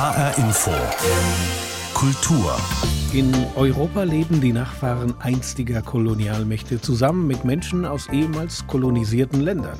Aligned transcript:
HR 0.00 0.38
Info. 0.38 0.70
Kultur. 1.92 2.56
In 3.12 3.34
Europa 3.54 4.04
leben 4.04 4.40
die 4.40 4.54
Nachfahren 4.54 5.12
einstiger 5.20 5.82
Kolonialmächte 5.82 6.80
zusammen 6.80 7.26
mit 7.26 7.44
Menschen 7.44 7.84
aus 7.84 8.08
ehemals 8.08 8.66
kolonisierten 8.66 9.42
Ländern. 9.42 9.78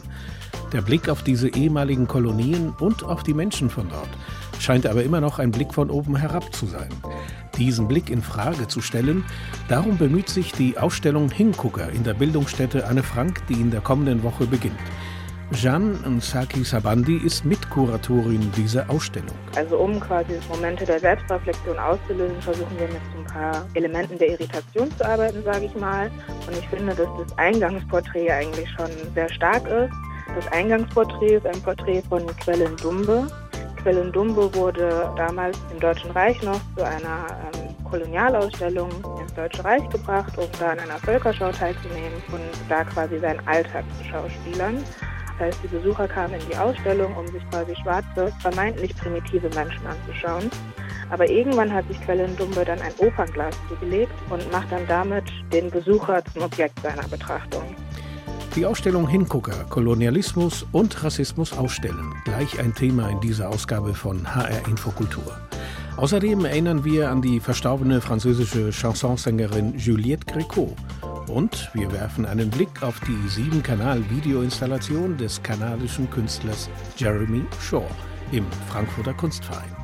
Der 0.74 0.82
Blick 0.82 1.08
auf 1.08 1.22
diese 1.22 1.48
ehemaligen 1.48 2.06
Kolonien 2.06 2.74
und 2.80 3.02
auf 3.02 3.22
die 3.22 3.32
Menschen 3.32 3.70
von 3.70 3.88
dort 3.88 4.10
scheint 4.58 4.84
aber 4.86 5.04
immer 5.04 5.22
noch 5.22 5.38
ein 5.38 5.52
Blick 5.52 5.72
von 5.72 5.88
oben 5.88 6.16
herab 6.16 6.54
zu 6.54 6.66
sein. 6.66 6.90
Diesen 7.56 7.88
Blick 7.88 8.10
in 8.10 8.20
Frage 8.20 8.68
zu 8.68 8.82
stellen, 8.82 9.24
darum 9.68 9.96
bemüht 9.96 10.28
sich 10.28 10.52
die 10.52 10.76
Ausstellung 10.76 11.30
Hingucker 11.30 11.88
in 11.88 12.04
der 12.04 12.12
Bildungsstätte 12.12 12.86
Anne 12.86 13.02
Frank, 13.02 13.46
die 13.48 13.54
in 13.54 13.70
der 13.70 13.80
kommenden 13.80 14.22
Woche 14.22 14.46
beginnt. 14.46 14.76
Jeanne 15.52 15.98
Nsaki 16.06 16.62
Sabandi 16.62 17.16
ist 17.16 17.44
Mitkuratorin 17.44 18.52
dieser 18.52 18.88
Ausstellung. 18.88 19.34
Also 19.56 19.78
um 19.78 19.98
quasi 19.98 20.38
Momente 20.48 20.84
der 20.84 21.00
Selbstreflexion 21.00 21.76
auszulösen, 21.76 22.40
versuchen 22.40 22.78
wir 22.78 22.86
mit 22.86 23.00
so 23.12 23.18
ein 23.18 23.24
paar 23.24 23.66
Elementen 23.74 24.16
der 24.16 24.30
Irritation 24.30 24.96
zu 24.96 25.04
arbeiten, 25.04 25.42
sage 25.42 25.64
ich 25.64 25.74
mal. 25.74 26.08
Und 26.46 26.56
ich 26.56 26.68
finde, 26.68 26.94
dass 26.94 27.08
das 27.18 27.36
Eingangsporträt 27.36 28.30
eigentlich 28.30 28.70
schon 28.70 28.90
sehr 29.14 29.28
stark 29.28 29.66
ist. 29.66 29.92
Das 30.36 30.46
Eingangsporträt 30.52 31.36
ist 31.36 31.46
ein 31.46 31.60
Porträt 31.62 32.02
von 32.08 32.24
Quellen 32.38 32.76
Dumbe. 32.76 33.26
Quellen 33.82 34.12
Dumbe 34.12 34.54
wurde 34.54 35.12
damals 35.16 35.58
im 35.72 35.80
Deutschen 35.80 36.12
Reich 36.12 36.40
noch 36.42 36.60
zu 36.76 36.84
einer 36.84 37.26
ähm, 37.54 37.74
Kolonialausstellung 37.90 38.90
ins 39.20 39.34
Deutsche 39.34 39.64
Reich 39.64 39.86
gebracht, 39.88 40.32
um 40.38 40.46
da 40.60 40.70
an 40.70 40.78
einer 40.78 40.98
Völkerschau 40.98 41.50
teilzunehmen 41.50 42.22
und 42.30 42.40
da 42.68 42.84
quasi 42.84 43.18
seinen 43.18 43.40
Alltag 43.48 43.84
zu 43.98 44.04
schauspielern. 44.04 44.78
Heißt, 45.40 45.58
die 45.62 45.68
Besucher 45.68 46.06
kamen 46.06 46.34
in 46.34 46.48
die 46.50 46.56
Ausstellung, 46.56 47.16
um 47.16 47.26
sich 47.28 47.42
quasi 47.50 47.74
schwarze, 47.82 48.30
vermeintlich 48.40 48.94
primitive 48.94 49.48
Menschen 49.54 49.86
anzuschauen. 49.86 50.50
Aber 51.08 51.28
irgendwann 51.28 51.72
hat 51.72 51.88
sich 51.88 51.98
Quellendumbe 52.02 52.62
dann 52.62 52.78
ein 52.80 52.92
Opernglas 52.98 53.56
zugelegt 53.68 54.12
und 54.28 54.52
macht 54.52 54.70
dann 54.70 54.86
damit 54.86 55.24
den 55.50 55.70
Besucher 55.70 56.22
zum 56.32 56.42
Objekt 56.42 56.78
seiner 56.82 57.08
Betrachtung. 57.08 57.74
Die 58.54 58.66
Ausstellung 58.66 59.08
Hingucker, 59.08 59.64
Kolonialismus 59.70 60.66
und 60.72 61.02
Rassismus 61.02 61.56
ausstellen. 61.56 62.14
Gleich 62.24 62.58
ein 62.58 62.74
Thema 62.74 63.08
in 63.08 63.20
dieser 63.20 63.48
Ausgabe 63.48 63.94
von 63.94 64.34
HR 64.34 64.68
Infokultur. 64.68 65.40
Außerdem 65.96 66.44
erinnern 66.44 66.84
wir 66.84 67.10
an 67.10 67.22
die 67.22 67.40
verstorbene 67.40 68.00
französische 68.00 68.72
Chansonsängerin 68.72 69.78
Juliette 69.78 70.26
Gréco 70.26 70.74
und 71.30 71.70
wir 71.74 71.90
werfen 71.92 72.26
einen 72.26 72.50
Blick 72.50 72.82
auf 72.82 73.00
die 73.00 73.28
7-Kanal-Videoinstallation 73.28 75.16
des 75.16 75.42
kanadischen 75.42 76.10
Künstlers 76.10 76.68
Jeremy 76.96 77.44
Shaw 77.60 77.86
im 78.32 78.46
Frankfurter 78.68 79.14
Kunstverein. 79.14 79.74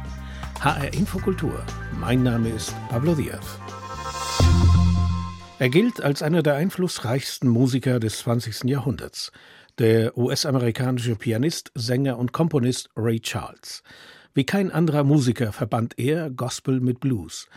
HR 0.61 0.93
Infokultur. 0.93 1.63
Mein 1.99 2.23
Name 2.23 2.51
ist 2.51 2.75
Pablo 2.89 3.15
Diaz. 3.15 3.59
Er 5.59 5.69
gilt 5.69 6.03
als 6.03 6.23
einer 6.23 6.43
der 6.43 6.57
einflussreichsten 6.57 7.49
Musiker 7.49 8.01
des 8.01 8.19
20. 8.19 8.65
Jahrhunderts. 8.65 9.33
Der 9.79 10.17
US-amerikanische 10.19 11.17
Pianist, 11.17 11.71
Sänger 11.75 12.19
und 12.19 12.33
Komponist 12.33 12.91
Ray 12.97 13.21
Charles. 13.21 13.83
Wie 14.35 14.45
kein 14.45 14.71
anderer 14.71 15.05
Musiker 15.05 15.53
verband 15.53 15.99
er 15.99 16.31
Gospel 16.31 16.81
mit 16.81 17.01
Blues. 17.01 17.49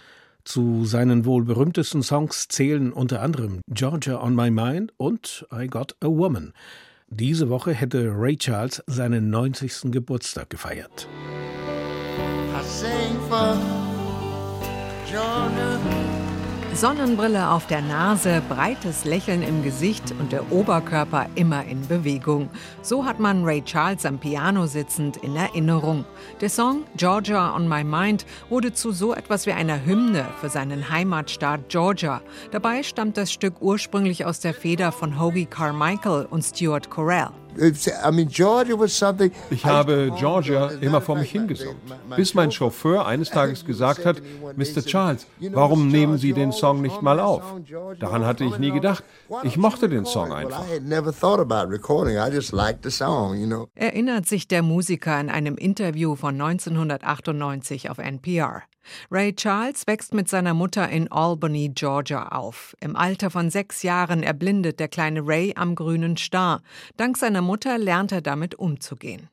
Zu 0.44 0.86
seinen 0.86 1.26
wohl 1.26 1.44
berühmtesten 1.44 2.02
Songs 2.02 2.48
zählen 2.48 2.92
unter 2.94 3.22
anderem 3.22 3.62
Georgia 3.68 4.22
on 4.22 4.36
My 4.36 4.50
Mind 4.50 4.94
und 4.98 5.46
I 5.54 5.68
Got 5.68 5.96
a 6.02 6.08
Woman. 6.08 6.54
Diese 7.10 7.50
Woche 7.50 7.74
hätte 7.74 8.12
Ray 8.16 8.38
Charles 8.38 8.84
seinen 8.88 9.30
90. 9.30 9.92
Geburtstag 9.92 10.50
gefeiert. 10.50 11.08
I 12.52 12.64
sing 12.64 13.18
for 13.30 13.58
Georgia. 15.10 15.99
Sonnenbrille 16.80 17.50
auf 17.50 17.68
der 17.68 17.82
Nase, 17.82 18.42
breites 18.48 19.04
Lächeln 19.04 19.44
im 19.44 19.64
Gesicht 19.64 20.14
und 20.18 20.32
der 20.32 20.50
Oberkörper 20.50 21.26
immer 21.36 21.66
in 21.66 21.86
Bewegung. 21.86 22.50
So 22.82 23.04
hat 23.04 23.20
man 23.20 23.44
Ray 23.44 23.62
Charles 23.62 24.06
am 24.06 24.18
Piano 24.18 24.66
sitzend 24.66 25.18
in 25.18 25.36
Erinnerung. 25.36 26.06
Der 26.40 26.50
Song 26.50 26.86
Georgia 26.96 27.54
on 27.54 27.68
My 27.68 27.84
Mind 27.84 28.26
wurde 28.48 28.72
zu 28.72 28.94
so 28.94 29.14
etwas 29.14 29.46
wie 29.46 29.52
einer 29.52 29.86
Hymne 29.86 30.26
für 30.40 30.48
seinen 30.48 30.90
Heimatstaat 30.90 31.68
Georgia. 31.68 32.22
Dabei 32.52 32.82
stammt 32.82 33.18
das 33.18 33.34
Stück 33.34 33.56
ursprünglich 33.60 34.24
aus 34.24 34.40
der 34.40 34.54
Feder 34.54 34.94
von 34.94 35.20
Hoagie 35.20 35.48
Carmichael 35.48 36.28
und 36.30 36.44
Stuart 36.44 36.90
Correll. 36.90 37.32
Ich 39.50 39.66
habe 39.66 40.12
Georgia 40.18 40.68
immer 40.82 41.02
vor 41.02 41.18
mich 41.18 41.32
hingesungen, 41.32 41.76
bis 42.16 42.34
mein 42.34 42.52
Chauffeur 42.52 43.06
eines 43.06 43.30
Tages 43.30 43.66
gesagt 43.66 44.06
hat, 44.06 44.22
Mr. 44.56 44.82
Charles, 44.86 45.28
warum 45.52 45.88
nehmen 45.90 46.18
Sie 46.18 46.34
den 46.34 46.52
Song 46.52 46.82
nicht 46.82 47.02
mal 47.02 47.20
auf? 47.20 47.44
Daran 48.00 48.26
hatte 48.26 48.46
ich 48.46 48.58
nie 48.60 48.72
gedacht. 48.72 49.04
Ich 49.44 49.58
mochte 49.58 49.90
den 49.90 50.06
Song 50.06 50.32
einfach. 50.32 50.64
Erinnert 53.76 54.26
sich 54.26 54.48
der 54.48 54.62
Musiker 54.62 55.20
in 55.20 55.30
einem 55.30 55.56
Interview 55.58 56.16
von 56.16 56.40
1998 56.40 57.90
auf 57.90 57.98
NPR. 57.98 58.64
Ray 59.12 59.34
Charles 59.34 59.88
wächst 59.88 60.14
mit 60.14 60.30
seiner 60.30 60.54
Mutter 60.54 60.90
in 60.90 61.12
Albany, 61.12 61.70
Georgia 61.70 62.30
auf. 62.30 62.76
Im 62.80 62.96
Alter 62.96 63.30
von 63.30 63.50
sechs 63.50 63.84
Jahren 63.84 64.24
erblindet 64.24 64.80
der 64.80 64.88
kleine 64.88 65.22
Ray 65.26 65.54
am 65.56 65.76
grünen 65.76 66.18
Star. 66.18 66.62
Dank 66.98 67.18
seiner 67.18 67.42
Mutter 67.42 67.78
lernt 67.78 68.12
er 68.12 68.22
damit 68.22 68.56
umzugehen. 68.56 69.30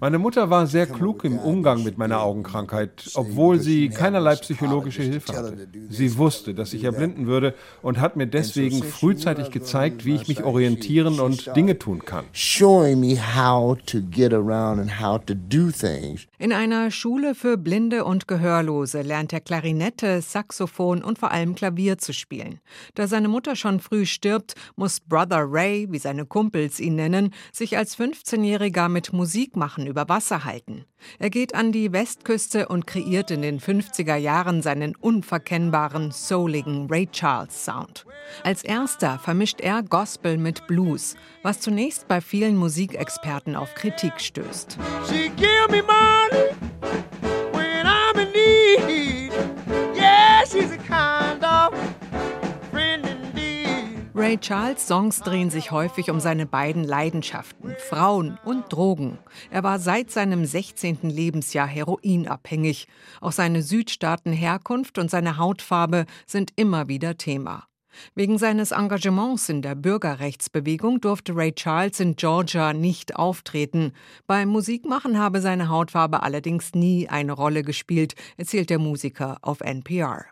Meine 0.00 0.18
Mutter 0.18 0.50
war 0.50 0.66
sehr 0.66 0.86
klug 0.86 1.24
im 1.24 1.38
Umgang 1.38 1.84
mit 1.84 1.98
meiner 1.98 2.20
Augenkrankheit, 2.22 3.10
obwohl 3.14 3.60
sie 3.60 3.88
keinerlei 3.88 4.36
psychologische 4.36 5.02
Hilfe 5.02 5.36
hatte. 5.36 5.68
Sie 5.90 6.18
wusste, 6.18 6.54
dass 6.54 6.72
ich 6.72 6.84
erblinden 6.84 7.26
würde 7.26 7.54
und 7.82 8.00
hat 8.00 8.16
mir 8.16 8.26
deswegen 8.26 8.82
frühzeitig 8.82 9.50
gezeigt, 9.50 10.04
wie 10.04 10.14
ich 10.14 10.28
mich 10.28 10.42
orientieren 10.42 11.20
und 11.20 11.54
Dinge 11.56 11.78
tun 11.78 12.04
kann. 12.04 12.24
In 16.40 16.52
einer 16.52 16.92
Schule 16.92 17.34
für 17.34 17.56
Blinde 17.56 18.04
und 18.04 18.28
Gehörlose 18.28 19.02
lernt 19.02 19.32
er 19.32 19.40
Klarinette, 19.40 20.22
Saxophon 20.22 21.02
und 21.02 21.18
vor 21.18 21.32
allem 21.32 21.56
Klavier 21.56 21.98
zu 21.98 22.12
spielen. 22.12 22.60
Da 22.94 23.08
seine 23.08 23.26
Mutter 23.26 23.56
schon 23.56 23.80
früh 23.80 24.06
stirbt, 24.06 24.54
muss 24.76 25.00
Brother 25.00 25.44
Ray, 25.48 25.88
wie 25.90 25.98
seine 25.98 26.26
Kumpels 26.26 26.78
ihn 26.78 26.94
nennen, 26.94 27.34
sich 27.52 27.76
als 27.76 27.98
15-Jähriger 27.98 28.88
mit 28.88 29.12
Musik 29.12 29.56
machen 29.56 29.88
über 29.88 30.08
Wasser 30.08 30.44
halten. 30.44 30.84
Er 31.18 31.30
geht 31.30 31.56
an 31.56 31.72
die 31.72 31.92
Westküste 31.92 32.68
und 32.68 32.86
kreiert 32.86 33.32
in 33.32 33.42
den 33.42 33.58
50er 33.58 34.16
Jahren 34.16 34.62
seinen 34.62 34.94
unverkennbaren, 34.94 36.12
souligen 36.12 36.86
Ray 36.88 37.08
Charles 37.08 37.64
Sound. 37.64 38.06
Als 38.44 38.62
erster 38.62 39.18
vermischt 39.18 39.60
er 39.60 39.82
Gospel 39.82 40.38
mit 40.38 40.68
Blues, 40.68 41.16
was 41.42 41.60
zunächst 41.60 42.06
bei 42.06 42.20
vielen 42.20 42.56
Musikexperten 42.56 43.56
auf 43.56 43.74
Kritik 43.74 44.20
stößt. 44.20 44.78
She 45.08 45.30
give 45.36 45.68
me 45.70 45.82
money 45.82 46.27
Ray 54.28 54.36
Charles 54.36 54.86
Songs 54.86 55.20
drehen 55.20 55.48
sich 55.48 55.70
häufig 55.70 56.10
um 56.10 56.20
seine 56.20 56.44
beiden 56.44 56.84
Leidenschaften, 56.84 57.74
Frauen 57.88 58.38
und 58.44 58.70
Drogen. 58.70 59.18
Er 59.50 59.62
war 59.62 59.78
seit 59.78 60.10
seinem 60.10 60.44
16. 60.44 60.98
Lebensjahr 61.04 61.66
heroinabhängig. 61.66 62.88
Auch 63.22 63.32
seine 63.32 63.62
Südstaatenherkunft 63.62 64.98
und 64.98 65.10
seine 65.10 65.38
Hautfarbe 65.38 66.04
sind 66.26 66.52
immer 66.56 66.88
wieder 66.88 67.16
Thema. 67.16 67.67
Wegen 68.14 68.38
seines 68.38 68.70
Engagements 68.70 69.48
in 69.48 69.62
der 69.62 69.74
Bürgerrechtsbewegung 69.74 71.00
durfte 71.00 71.34
Ray 71.34 71.52
Charles 71.52 72.00
in 72.00 72.16
Georgia 72.16 72.72
nicht 72.72 73.16
auftreten. 73.16 73.92
Beim 74.26 74.48
Musikmachen 74.48 75.18
habe 75.18 75.40
seine 75.40 75.68
Hautfarbe 75.68 76.22
allerdings 76.22 76.74
nie 76.74 77.08
eine 77.08 77.32
Rolle 77.32 77.62
gespielt, 77.62 78.14
erzählt 78.36 78.70
der 78.70 78.78
Musiker 78.78 79.38
auf 79.42 79.60
NPR. 79.60 80.24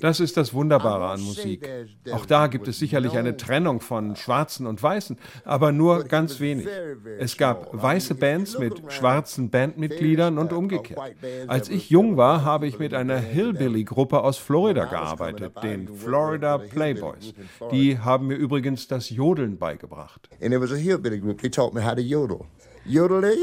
Das 0.00 0.20
ist 0.20 0.36
das 0.36 0.54
Wunderbare 0.54 1.08
an 1.08 1.20
Musik. 1.20 1.68
Auch 2.12 2.26
da 2.26 2.46
gibt 2.46 2.68
es 2.68 2.78
sicherlich 2.78 3.16
eine 3.16 3.36
Trennung 3.36 3.80
von 3.80 4.16
Schwarzen 4.16 4.66
und 4.66 4.82
Weißen, 4.82 5.16
aber 5.44 5.72
nur 5.72 6.04
ganz 6.04 6.40
wenig. 6.40 6.66
Es 7.18 7.36
gab 7.36 7.70
weiße 7.72 8.14
Bands 8.14 8.58
mit 8.58 8.80
schwarzen 8.88 9.50
Bandmitgliedern 9.50 10.38
und 10.38 10.52
umgekehrt. 10.52 11.00
Als 11.46 11.68
ich 11.68 11.90
jung 11.90 12.16
war, 12.16 12.44
habe 12.44 12.66
ich 12.66 12.78
mit 12.78 12.94
einer 12.94 13.18
Hillbilly 13.18 13.83
Gruppe 13.84 14.22
aus 14.22 14.38
Florida 14.38 14.84
gearbeitet, 14.84 15.52
den 15.62 15.88
Florida 15.88 16.58
Playboys. 16.58 17.34
Die 17.70 17.98
haben 17.98 18.26
mir 18.26 18.36
übrigens 18.36 18.88
das 18.88 19.10
Jodeln 19.10 19.58
beigebracht. 19.58 20.28
And 20.40 20.50
there 20.50 20.60
was 20.60 20.72
a 20.72 20.76
hillbilly 20.76 21.20
group. 21.20 21.40
They 21.40 21.50
taught 21.50 21.74
me 21.74 21.84
how 21.84 21.94
to 21.94 22.00
yodel. 22.00 22.46
Yodel. 22.84 23.34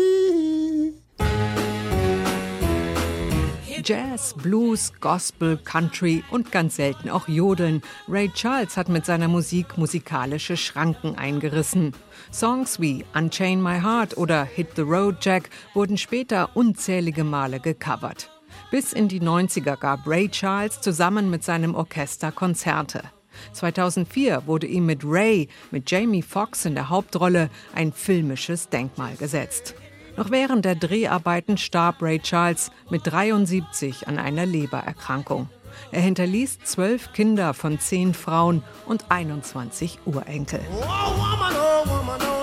Jazz, 3.83 4.35
Blues, 4.35 4.93
Gospel, 4.99 5.57
Country 5.57 6.23
und 6.29 6.51
ganz 6.51 6.75
selten 6.75 7.09
auch 7.09 7.27
Jodeln. 7.27 7.81
Ray 8.07 8.29
Charles 8.29 8.77
hat 8.77 8.89
mit 8.89 9.05
seiner 9.05 9.27
Musik 9.27 9.77
musikalische 9.77 10.55
Schranken 10.55 11.17
eingerissen. 11.17 11.93
Songs 12.31 12.79
wie 12.79 13.05
Unchain 13.15 13.61
My 13.61 13.79
Heart 13.81 14.17
oder 14.17 14.43
Hit 14.43 14.75
the 14.75 14.83
Road 14.83 15.17
Jack 15.21 15.49
wurden 15.73 15.97
später 15.97 16.55
unzählige 16.55 17.23
Male 17.23 17.59
gecovert. 17.59 18.29
Bis 18.71 18.93
in 18.93 19.09
die 19.09 19.19
90er 19.19 19.75
gab 19.75 20.07
Ray 20.07 20.29
Charles 20.29 20.79
zusammen 20.79 21.29
mit 21.29 21.43
seinem 21.43 21.75
Orchester 21.75 22.31
Konzerte. 22.31 23.03
2004 23.51 24.43
wurde 24.45 24.65
ihm 24.65 24.85
mit 24.85 25.01
Ray, 25.03 25.49
mit 25.71 25.91
Jamie 25.91 26.21
Foxx 26.21 26.63
in 26.63 26.75
der 26.75 26.87
Hauptrolle, 26.87 27.49
ein 27.75 27.91
filmisches 27.91 28.69
Denkmal 28.69 29.17
gesetzt. 29.17 29.75
Noch 30.15 30.31
während 30.31 30.63
der 30.63 30.75
Dreharbeiten 30.75 31.57
starb 31.57 32.01
Ray 32.01 32.19
Charles 32.19 32.71
mit 32.89 33.01
73 33.05 34.07
an 34.07 34.17
einer 34.17 34.45
Lebererkrankung. 34.45 35.49
Er 35.91 36.01
hinterließ 36.01 36.59
zwölf 36.63 37.11
Kinder 37.11 37.53
von 37.53 37.77
zehn 37.77 38.13
Frauen 38.13 38.63
und 38.85 39.03
21 39.09 39.99
Urenkel. 40.05 40.61
Oh, 40.71 40.81
woman, 40.81 41.53
oh, 41.57 41.89
woman, 41.89 42.21
oh, 42.21 42.41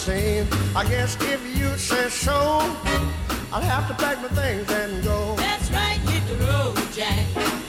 seen. 0.00 0.46
I 0.74 0.82
guess 0.88 1.16
if 1.20 1.40
you 1.58 1.68
say 1.76 2.08
so, 2.08 2.32
I'll 3.52 3.68
have 3.74 3.86
to 3.88 3.94
pack 4.02 4.16
my 4.22 4.28
things 4.28 4.68
and 4.72 5.04
go. 5.04 5.36
That's 5.36 5.70
right, 5.70 6.00
hit 6.08 6.24
the 6.30 6.38
road, 6.46 6.74
Jack. 6.96 7.26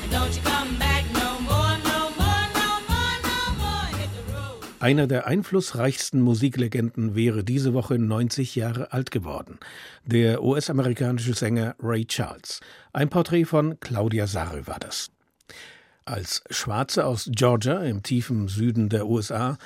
don't 0.10 0.33
you 0.36 0.42
come 0.44 0.78
back 0.80 1.04
no 1.13 1.30
more, 1.50 1.75
no 1.92 2.00
more, 2.19 2.44
no 2.62 2.69
more, 2.92 3.16
no 3.31 3.39
more. 3.62 3.88
Hit 4.00 4.10
the 4.16 4.24
road. 4.33 4.63
Einer 4.80 5.07
der 5.07 5.28
einflussreichsten 5.28 6.22
Musiklegenden 6.22 7.16
wäre 7.16 7.44
diese 7.44 7.74
Woche 7.74 8.00
90 8.00 8.56
Jahre 8.56 8.94
alt 8.94 9.12
geworden. 9.12 9.60
Der 10.06 10.42
US-amerikanische 10.42 11.34
Sänger 11.34 11.75
Ray 11.80 12.06
Charles. 12.06 12.62
Ein 12.94 13.10
Porträt 13.10 13.45
von 13.45 13.77
Claudia 13.81 14.25
Sarre 14.27 14.68
war 14.68 14.80
das. 14.80 15.12
Als 16.06 16.44
Schwarze 16.50 17.06
aus 17.06 17.30
Georgia 17.31 17.84
im 17.84 18.04
tiefen 18.04 18.48
Süden 18.48 18.88
der 18.88 19.07
USA 19.07 19.57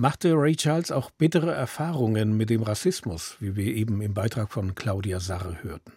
machte 0.00 0.32
Ray 0.32 0.56
Charles 0.56 0.90
auch 0.90 1.10
bittere 1.10 1.52
Erfahrungen 1.52 2.36
mit 2.36 2.50
dem 2.50 2.62
Rassismus, 2.62 3.36
wie 3.38 3.54
wir 3.54 3.66
eben 3.66 4.00
im 4.00 4.14
Beitrag 4.14 4.50
von 4.50 4.74
Claudia 4.74 5.20
Sarre 5.20 5.62
hörten. 5.62 5.92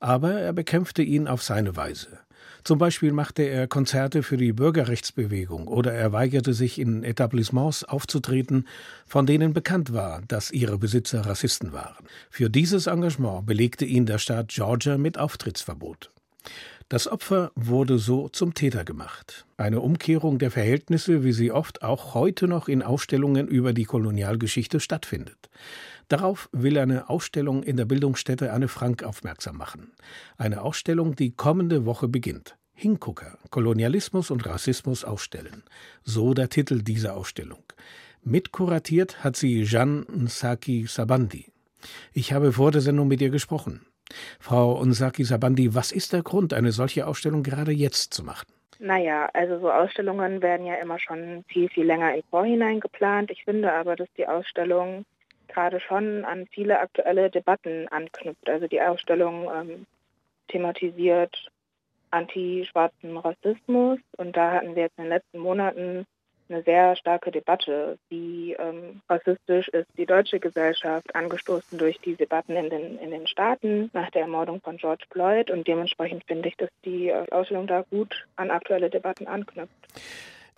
Aber 0.00 0.32
er 0.32 0.52
bekämpfte 0.52 1.02
ihn 1.02 1.28
auf 1.28 1.42
seine 1.42 1.76
Weise. 1.76 2.18
Zum 2.64 2.78
Beispiel 2.78 3.12
machte 3.12 3.44
er 3.44 3.68
Konzerte 3.68 4.24
für 4.24 4.36
die 4.36 4.52
Bürgerrechtsbewegung 4.52 5.68
oder 5.68 5.92
er 5.92 6.12
weigerte 6.12 6.52
sich 6.52 6.80
in 6.80 7.04
Etablissements 7.04 7.84
aufzutreten, 7.84 8.66
von 9.06 9.24
denen 9.24 9.52
bekannt 9.52 9.92
war, 9.92 10.22
dass 10.26 10.50
ihre 10.50 10.76
Besitzer 10.76 11.24
Rassisten 11.24 11.72
waren. 11.72 12.04
Für 12.28 12.50
dieses 12.50 12.88
Engagement 12.88 13.46
belegte 13.46 13.84
ihn 13.84 14.06
der 14.06 14.18
Staat 14.18 14.48
Georgia 14.48 14.98
mit 14.98 15.16
Auftrittsverbot. 15.16 16.10
Das 16.88 17.08
Opfer 17.08 17.50
wurde 17.56 17.98
so 17.98 18.28
zum 18.28 18.54
Täter 18.54 18.84
gemacht. 18.84 19.44
Eine 19.56 19.80
Umkehrung 19.80 20.38
der 20.38 20.52
Verhältnisse, 20.52 21.24
wie 21.24 21.32
sie 21.32 21.50
oft 21.50 21.82
auch 21.82 22.14
heute 22.14 22.46
noch 22.46 22.68
in 22.68 22.80
Ausstellungen 22.80 23.48
über 23.48 23.72
die 23.72 23.86
Kolonialgeschichte 23.86 24.78
stattfindet. 24.78 25.50
Darauf 26.06 26.48
will 26.52 26.78
eine 26.78 27.10
Ausstellung 27.10 27.64
in 27.64 27.76
der 27.76 27.86
Bildungsstätte 27.86 28.52
Anne 28.52 28.68
Frank 28.68 29.02
aufmerksam 29.02 29.56
machen. 29.56 29.90
Eine 30.38 30.62
Ausstellung, 30.62 31.16
die 31.16 31.32
kommende 31.32 31.86
Woche 31.86 32.06
beginnt. 32.06 32.56
Hingucker, 32.72 33.36
Kolonialismus 33.50 34.30
und 34.30 34.46
Rassismus 34.46 35.02
ausstellen. 35.02 35.64
So 36.04 36.34
der 36.34 36.50
Titel 36.50 36.82
dieser 36.82 37.16
Ausstellung. 37.16 37.64
Mitkuratiert 38.22 39.24
hat 39.24 39.34
sie 39.34 39.64
Jeanne 39.64 40.02
Nsaki 40.02 40.86
Sabandi. 40.86 41.46
Ich 42.12 42.32
habe 42.32 42.52
vor 42.52 42.70
der 42.70 42.80
Sendung 42.80 43.08
mit 43.08 43.20
ihr 43.20 43.30
gesprochen. 43.30 43.85
Frau 44.40 44.72
Unsaki 44.72 45.24
Sabandi, 45.24 45.74
was 45.74 45.92
ist 45.92 46.12
der 46.12 46.22
Grund, 46.22 46.52
eine 46.54 46.72
solche 46.72 47.06
Ausstellung 47.06 47.42
gerade 47.42 47.72
jetzt 47.72 48.14
zu 48.14 48.22
machen? 48.22 48.46
Naja, 48.78 49.28
also 49.32 49.58
so 49.58 49.70
Ausstellungen 49.70 50.42
werden 50.42 50.66
ja 50.66 50.74
immer 50.74 50.98
schon 50.98 51.44
viel, 51.48 51.68
viel 51.68 51.86
länger 51.86 52.14
im 52.14 52.22
Vorhinein 52.30 52.80
geplant. 52.80 53.30
Ich 53.30 53.44
finde 53.44 53.72
aber, 53.72 53.96
dass 53.96 54.08
die 54.16 54.28
Ausstellung 54.28 55.04
gerade 55.48 55.80
schon 55.80 56.24
an 56.24 56.46
viele 56.50 56.80
aktuelle 56.80 57.30
Debatten 57.30 57.88
anknüpft. 57.88 58.48
Also 58.48 58.66
die 58.66 58.80
Ausstellung 58.80 59.48
ähm, 59.54 59.86
thematisiert 60.48 61.50
anti-schwarzen 62.10 63.16
Rassismus 63.16 63.98
und 64.16 64.36
da 64.36 64.52
hatten 64.52 64.74
wir 64.74 64.84
jetzt 64.84 64.98
in 64.98 65.04
den 65.04 65.10
letzten 65.10 65.38
Monaten 65.38 66.06
eine 66.48 66.62
sehr 66.62 66.96
starke 66.96 67.30
Debatte, 67.30 67.98
wie 68.08 68.52
ähm, 68.58 69.00
rassistisch 69.08 69.68
ist 69.68 69.88
die 69.96 70.06
deutsche 70.06 70.40
Gesellschaft, 70.40 71.14
angestoßen 71.14 71.78
durch 71.78 71.98
die 72.00 72.14
Debatten 72.14 72.56
in 72.56 72.70
den, 72.70 72.98
in 72.98 73.10
den 73.10 73.26
Staaten 73.26 73.90
nach 73.92 74.10
der 74.10 74.22
Ermordung 74.22 74.60
von 74.60 74.76
George 74.76 75.04
Floyd. 75.10 75.50
Und 75.50 75.66
dementsprechend 75.66 76.24
finde 76.24 76.48
ich, 76.48 76.56
dass 76.56 76.70
die 76.84 77.08
äh, 77.08 77.26
Ausstellung 77.30 77.66
da 77.66 77.82
gut 77.90 78.26
an 78.36 78.50
aktuelle 78.50 78.90
Debatten 78.90 79.26
anknüpft. 79.26 79.72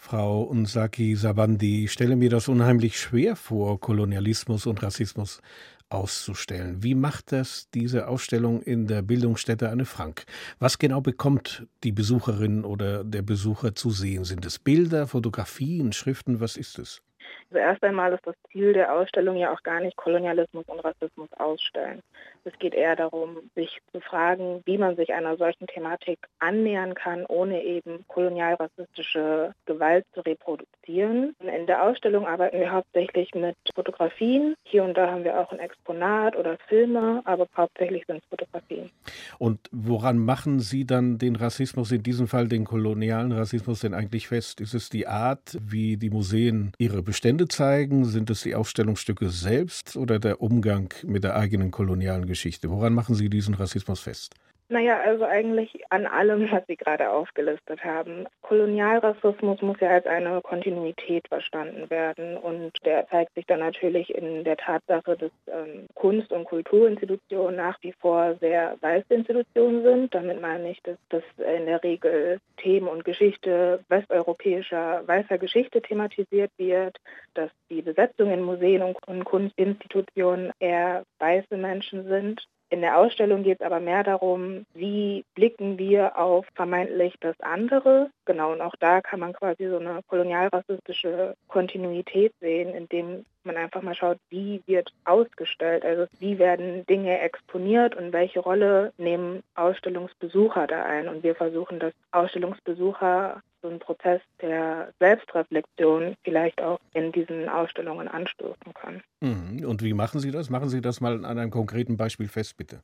Frau 0.01 0.43
Unsaki 0.43 1.17
Sabandi, 1.17 1.85
ich 1.85 1.93
stelle 1.93 2.15
mir 2.15 2.31
das 2.31 2.49
unheimlich 2.49 2.99
schwer 3.01 3.35
vor, 3.35 3.81
Kolonialismus 3.81 4.67
und 4.67 4.81
Rassismus 4.83 5.43
auszustellen. 5.91 6.83
Wie 6.83 6.95
macht 6.95 7.33
das 7.33 7.71
diese 7.71 8.09
Ausstellung 8.09 8.63
in 8.63 8.87
der 8.87 9.03
Bildungsstätte 9.03 9.69
Anne 9.71 9.85
Frank? 9.85 10.25
Was 10.59 10.79
genau 10.79 11.01
bekommt 11.01 11.67
die 11.85 11.93
Besucherin 11.93 12.65
oder 12.65 13.05
der 13.05 13.23
Besucher 13.23 13.75
zu 13.75 13.91
sehen? 13.91 14.25
Sind 14.25 14.45
es 14.45 14.59
Bilder, 14.59 15.07
Fotografien, 15.07 15.93
Schriften? 15.93 16.41
Was 16.41 16.57
ist 16.57 16.79
es? 16.79 17.03
Also 17.51 17.59
erst 17.59 17.83
einmal 17.83 18.13
ist 18.13 18.27
das 18.27 18.37
Ziel 18.51 18.73
der 18.73 18.93
Ausstellung 18.93 19.37
ja 19.37 19.53
auch 19.53 19.63
gar 19.63 19.81
nicht 19.81 19.97
Kolonialismus 19.97 20.67
und 20.67 20.81
Rassismus 20.81 21.33
ausstellen. 21.35 22.03
Es 22.49 22.59
geht 22.59 22.75
eher 22.75 22.97
darum, 22.97 23.37
sich 23.55 23.79
zu 23.93 24.01
fragen, 24.01 24.63
wie 24.65 24.79
man 24.79 24.97
sich 24.97 25.13
einer 25.13 25.37
solchen 25.37 25.67
Thematik 25.67 26.19
annähern 26.39 26.95
kann, 26.95 27.27
ohne 27.27 27.63
eben 27.63 28.07
kolonialrassistische 28.09 29.53
Gewalt 29.67 30.07
zu 30.15 30.21
reproduzieren. 30.21 31.37
In 31.41 31.67
der 31.67 31.83
Ausstellung 31.83 32.27
arbeiten 32.27 32.59
wir 32.59 32.73
hauptsächlich 32.73 33.35
mit 33.35 33.57
Fotografien. 33.75 34.55
Hier 34.65 34.83
und 34.83 34.97
da 34.97 35.11
haben 35.11 35.25
wir 35.25 35.39
auch 35.39 35.53
ein 35.53 35.59
Exponat 35.59 36.37
oder 36.37 36.57
Filme, 36.69 37.21
aber 37.27 37.47
hauptsächlich 37.55 38.05
sind 38.07 38.19
es 38.19 38.25
Fotografien. 38.31 38.91
Und 39.39 39.61
woran 39.71 40.19
machen 40.19 40.61
Sie 40.61 40.87
dann 40.87 41.19
den 41.19 41.37
Rassismus, 41.37 41.93
in 41.93 42.03
diesem 42.03 42.29
Fall 42.29 42.49
den 42.49 42.65
kolonialen 42.65 43.33
Rassismus, 43.33 43.81
denn 43.81 43.93
eigentlich 43.93 44.29
fest? 44.29 44.63
Ist 44.63 44.73
es 44.73 44.89
die 44.89 45.07
Art, 45.07 45.59
wie 45.61 45.99
die 45.99 46.11
Museen 46.11 46.73
ihre 46.79 47.03
Bestände 47.03 47.47
zeigen? 47.47 48.07
Sind 48.07 48.31
es 48.31 48.43
die 48.43 48.55
Ausstellungsstücke 48.55 49.29
selbst 49.29 49.99
oder 49.99 50.19
der 50.19 50.41
Umgang 50.41 50.95
mit 51.05 51.25
der 51.25 51.37
eigenen 51.37 51.71
kolonialen 51.71 52.25
Geschichte? 52.25 52.38
Woran 52.71 52.95
machen 52.95 53.15
Sie 53.15 53.29
diesen 53.29 53.55
Rassismus 53.55 54.01
fest? 54.01 54.35
Naja, 54.71 55.01
also 55.01 55.25
eigentlich 55.25 55.81
an 55.89 56.05
allem, 56.07 56.51
was 56.53 56.67
Sie 56.67 56.77
gerade 56.77 57.11
aufgelistet 57.11 57.83
haben. 57.85 58.27
Kolonialrassismus 58.43 59.63
muss 59.63 59.81
ja 59.81 59.89
als 59.89 60.05
eine 60.07 60.43
Kontinuität 60.43 61.27
verstanden 61.27 61.89
werden 61.89 62.37
und 62.37 62.73
der 62.85 63.09
zeigt 63.09 63.35
sich 63.35 63.47
dann 63.47 63.61
natürlich 63.61 64.15
in 64.15 64.45
der 64.45 64.59
Tatsache, 64.59 65.17
dass 65.17 65.31
ähm, 65.47 65.87
Kunst- 65.95 66.33
und 66.33 66.45
Kulturinstitutionen 66.45 67.57
nach 67.57 67.79
wie 67.81 67.93
vor 67.93 68.35
sehr 68.41 68.77
weiße 68.83 69.15
Institutionen 69.15 69.83
sind. 69.83 70.15
Damit 70.15 70.43
meine 70.43 70.71
ich, 70.71 70.83
dass 70.83 70.99
das 71.09 71.23
in 71.39 71.65
der 71.65 71.83
Regel 71.83 72.39
Themen 72.59 72.89
und 72.89 73.07
Geschichte 73.07 73.83
westeuropäischer 73.89 75.03
weißer 75.07 75.39
Geschichte 75.39 75.81
thematisiert 75.81 76.51
wird, 76.59 76.99
dass 77.33 77.51
die 77.71 77.81
Besetzung 77.81 78.31
in 78.31 78.43
Museen 78.43 78.83
und 78.83 79.25
Kunstinstitutionen 79.25 80.53
eher 80.61 81.05
weiße 81.21 81.57
Menschen 81.57 82.07
sind 82.07 82.47
in 82.71 82.83
der 82.83 82.99
Ausstellung 82.99 83.43
geht 83.43 83.61
es 83.61 83.67
aber 83.67 83.81
mehr 83.81 84.05
darum, 84.05 84.67
wie 84.75 85.25
blicken 85.35 85.79
wir 85.79 86.19
auf 86.19 86.47
vermeintlich 86.55 87.15
das 87.21 87.39
andere. 87.41 88.11
Genau, 88.27 88.53
und 88.53 88.61
auch 88.61 88.77
da 88.79 89.01
kann 89.01 89.21
man 89.21 89.33
quasi 89.33 89.69
so 89.69 89.79
eine 89.79 90.01
kolonialrassistische 90.07 91.35
Kontinuität 91.49 92.33
sehen, 92.41 92.75
indem 92.75 93.25
man 93.45 93.57
einfach 93.57 93.81
mal 93.81 93.95
schaut, 93.95 94.19
wie 94.29 94.63
wird 94.67 94.93
ausgestellt, 95.05 95.85
also 95.85 96.07
wie 96.19 96.39
werden 96.39 96.85
Dinge 96.87 97.21
exponiert 97.21 97.97
und 97.97 98.13
welche 98.13 98.41
Rolle 98.41 98.93
nehmen 98.99 99.43
Ausstellungsbesucher 99.55 100.67
da 100.67 100.83
ein. 100.83 101.09
Und 101.09 101.23
wir 101.23 101.35
versuchen, 101.35 101.79
dass 101.79 101.95
Ausstellungsbesucher 102.13 103.43
so 103.63 103.69
einen 103.69 103.79
Prozess 103.79 104.21
der 104.41 104.93
Selbstreflexion 104.99 106.17
vielleicht 106.25 106.61
auch 106.63 106.79
in 106.95 107.13
diesen 107.13 107.49
Ausstellungen 107.49 108.09
anstoßen 108.09 108.75
können. 108.75 109.03
Mhm. 109.21 109.65
Und 109.67 109.83
wie 109.83 109.95
machen 109.95 110.21
Sie 110.21 110.31
das? 110.31 110.51
Machen 110.51 110.69
Sie 110.69 110.81
das 110.81 111.01
mal 111.01 111.25
an 111.25 111.39
einem 111.39 111.51
konkreten 111.51 111.97
Beispiel 111.97 112.29
fest, 112.29 112.57
bitte. 112.57 112.83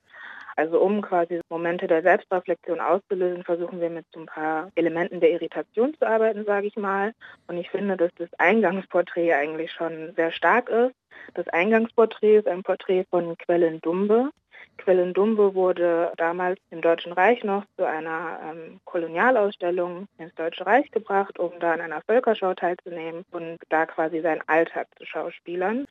Also 0.57 0.81
um 0.81 1.03
quasi 1.03 1.41
Momente 1.49 1.87
der 1.87 2.03
Selbstreflexion 2.03 2.81
auszulösen, 2.81 3.43
versuchen 3.43 3.81
wir 3.81 3.91
mit 3.91 4.07
so 4.13 4.21
ein 4.21 4.27
paar 4.27 4.71
Elementen 4.77 5.21
der 5.21 5.33
Irritation 5.33 5.95
zu 5.99 6.07
arbeiten, 6.07 6.45
sage 6.45 6.69
ich 6.69 6.77
mal. 6.77 7.13
Und 7.49 7.57
ich 7.57 7.71
finde, 7.71 7.97
dass 7.97 8.13
das 8.19 8.29
Eingangsporträt 8.39 9.35
eigentlich 9.35 9.73
schon 9.73 10.13
sehr 10.15 10.31
stark 10.31 10.69
ist. 10.69 10.95
Das 11.35 11.49
Eingangsporträt 11.49 12.39
ist 12.39 12.49
ein 12.49 12.63
Porträt 12.63 13.05
von 13.11 13.37
Quellen 13.39 13.81
Dumbe. 13.81 14.31
Quellen 14.79 15.15
Dumbe 15.15 15.55
wurde 15.55 16.13
damals 16.17 16.59
im 16.71 16.81
Deutschen 16.81 17.13
Reich 17.13 17.43
noch 17.45 17.65
zu 17.77 17.87
einer 17.87 18.39
ähm, 18.43 18.81
Kolonialausstellung 18.85 20.09
ins 20.19 20.35
Deutsche 20.35 20.67
Reich 20.67 20.91
gebracht, 20.91 21.39
um 21.39 21.53
da 21.61 21.73
an 21.73 21.81
einer 21.81 22.03
Völkerschau 22.03 22.55
teilzunehmen 22.55 23.25
und 23.31 23.59
da 23.69 23.87
quasi 23.87 24.21
seinen 24.21 24.43
Alltag 24.47 24.89
zu 24.99 25.07
schauspielern. 25.07 25.87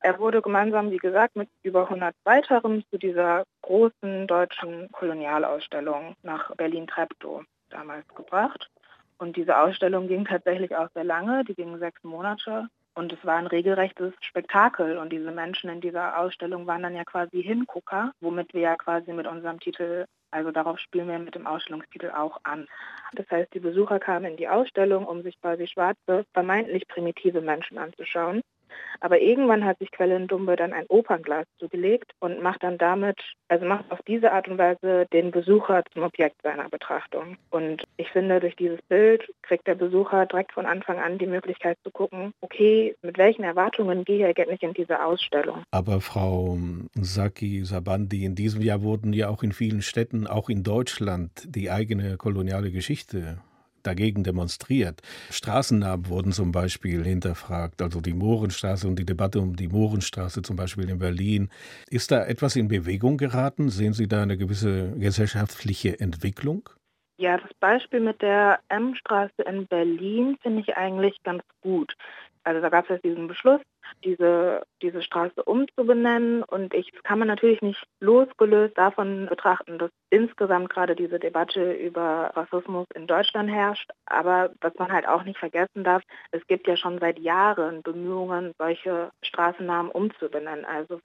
Er 0.00 0.18
wurde 0.18 0.42
gemeinsam, 0.42 0.90
wie 0.90 0.98
gesagt, 0.98 1.36
mit 1.36 1.48
über 1.62 1.82
100 1.84 2.14
weiteren 2.24 2.84
zu 2.90 2.98
dieser 2.98 3.44
großen 3.62 4.26
deutschen 4.26 4.90
Kolonialausstellung 4.92 6.14
nach 6.22 6.54
Berlin-Treptow 6.56 7.42
damals 7.70 8.06
gebracht. 8.14 8.70
Und 9.18 9.36
diese 9.36 9.58
Ausstellung 9.58 10.06
ging 10.06 10.24
tatsächlich 10.24 10.76
auch 10.76 10.88
sehr 10.94 11.04
lange, 11.04 11.44
die 11.44 11.54
ging 11.54 11.76
sechs 11.78 12.02
Monate. 12.04 12.68
Und 12.98 13.12
es 13.12 13.24
war 13.24 13.36
ein 13.36 13.46
regelrechtes 13.46 14.12
Spektakel. 14.20 14.98
Und 14.98 15.10
diese 15.12 15.30
Menschen 15.30 15.70
in 15.70 15.80
dieser 15.80 16.18
Ausstellung 16.18 16.66
waren 16.66 16.82
dann 16.82 16.96
ja 16.96 17.04
quasi 17.04 17.44
Hingucker, 17.44 18.10
womit 18.20 18.52
wir 18.54 18.62
ja 18.62 18.74
quasi 18.74 19.12
mit 19.12 19.28
unserem 19.28 19.60
Titel, 19.60 20.06
also 20.32 20.50
darauf 20.50 20.80
spielen 20.80 21.06
wir 21.06 21.20
mit 21.20 21.36
dem 21.36 21.46
Ausstellungstitel 21.46 22.10
auch 22.10 22.40
an. 22.42 22.66
Das 23.12 23.30
heißt, 23.30 23.54
die 23.54 23.60
Besucher 23.60 24.00
kamen 24.00 24.32
in 24.32 24.36
die 24.36 24.48
Ausstellung, 24.48 25.06
um 25.06 25.22
sich 25.22 25.40
quasi 25.40 25.68
schwarze, 25.68 26.24
vermeintlich 26.34 26.88
primitive 26.88 27.40
Menschen 27.40 27.78
anzuschauen. 27.78 28.40
Aber 29.00 29.20
irgendwann 29.20 29.64
hat 29.64 29.78
sich 29.78 29.90
Quellendumbe 29.90 30.56
dann 30.56 30.72
ein 30.72 30.86
Opernglas 30.88 31.46
zugelegt 31.58 32.12
und 32.20 32.42
macht 32.42 32.62
dann 32.62 32.78
damit, 32.78 33.18
also 33.48 33.64
macht 33.64 33.90
auf 33.90 34.00
diese 34.06 34.32
Art 34.32 34.48
und 34.48 34.58
Weise 34.58 35.06
den 35.12 35.30
Besucher 35.30 35.84
zum 35.92 36.02
Objekt 36.02 36.42
seiner 36.42 36.68
Betrachtung. 36.68 37.36
Und 37.50 37.84
ich 37.96 38.08
finde, 38.10 38.40
durch 38.40 38.56
dieses 38.56 38.80
Bild 38.82 39.28
kriegt 39.42 39.66
der 39.66 39.74
Besucher 39.76 40.26
direkt 40.26 40.52
von 40.52 40.66
Anfang 40.66 40.98
an 40.98 41.18
die 41.18 41.26
Möglichkeit 41.26 41.78
zu 41.84 41.90
gucken, 41.90 42.32
okay, 42.40 42.96
mit 43.02 43.18
welchen 43.18 43.44
Erwartungen 43.44 44.04
gehe 44.04 44.28
ich 44.28 44.38
eigentlich 44.38 44.62
in 44.62 44.74
diese 44.74 45.04
Ausstellung. 45.04 45.62
Aber 45.70 46.00
Frau 46.00 46.58
Saki 46.94 47.64
Sabandi, 47.64 48.24
in 48.24 48.34
diesem 48.34 48.62
Jahr 48.62 48.82
wurden 48.82 49.12
ja 49.12 49.28
auch 49.28 49.42
in 49.42 49.52
vielen 49.52 49.82
Städten, 49.82 50.26
auch 50.26 50.48
in 50.48 50.62
Deutschland, 50.62 51.30
die 51.46 51.70
eigene 51.70 52.16
koloniale 52.16 52.70
Geschichte 52.70 53.38
dagegen 53.82 54.24
demonstriert. 54.24 55.00
Straßennamen 55.30 56.08
wurden 56.08 56.32
zum 56.32 56.52
Beispiel 56.52 57.04
hinterfragt, 57.04 57.82
also 57.82 58.00
die 58.00 58.14
Mohrenstraße 58.14 58.86
und 58.88 58.98
die 58.98 59.06
Debatte 59.06 59.40
um 59.40 59.56
die 59.56 59.68
Mohrenstraße 59.68 60.42
zum 60.42 60.56
Beispiel 60.56 60.88
in 60.88 60.98
Berlin. 60.98 61.50
Ist 61.90 62.10
da 62.10 62.24
etwas 62.24 62.56
in 62.56 62.68
Bewegung 62.68 63.16
geraten? 63.16 63.68
Sehen 63.68 63.92
Sie 63.92 64.08
da 64.08 64.22
eine 64.22 64.36
gewisse 64.36 64.92
gesellschaftliche 64.98 65.98
Entwicklung? 66.00 66.68
Ja, 67.20 67.36
das 67.36 67.52
Beispiel 67.54 67.98
mit 67.98 68.22
der 68.22 68.60
M-Straße 68.68 69.42
in 69.42 69.66
Berlin 69.66 70.38
finde 70.40 70.60
ich 70.60 70.76
eigentlich 70.76 71.20
ganz 71.24 71.42
gut. 71.62 71.92
Also 72.44 72.60
da 72.60 72.68
gab 72.68 72.88
es 72.90 73.00
diesen 73.02 73.28
Beschluss, 73.28 73.60
diese, 74.04 74.62
diese 74.82 75.02
Straße 75.02 75.42
umzubenennen. 75.42 76.42
Und 76.42 76.74
ich 76.74 76.92
kann 77.02 77.18
man 77.18 77.28
natürlich 77.28 77.60
nicht 77.62 77.84
losgelöst 78.00 78.76
davon 78.76 79.26
betrachten, 79.26 79.78
dass 79.78 79.90
insgesamt 80.10 80.70
gerade 80.70 80.96
diese 80.96 81.18
Debatte 81.18 81.72
über 81.72 82.32
Rassismus 82.34 82.86
in 82.94 83.06
Deutschland 83.06 83.50
herrscht. 83.50 83.90
Aber 84.06 84.50
was 84.60 84.74
man 84.78 84.92
halt 84.92 85.06
auch 85.06 85.24
nicht 85.24 85.38
vergessen 85.38 85.84
darf, 85.84 86.02
es 86.30 86.46
gibt 86.46 86.66
ja 86.66 86.76
schon 86.76 86.98
seit 86.98 87.18
Jahren 87.18 87.82
Bemühungen, 87.82 88.52
solche 88.58 89.10
Straßennamen 89.22 89.90
umzubenennen. 89.90 90.64
Also 90.64 91.00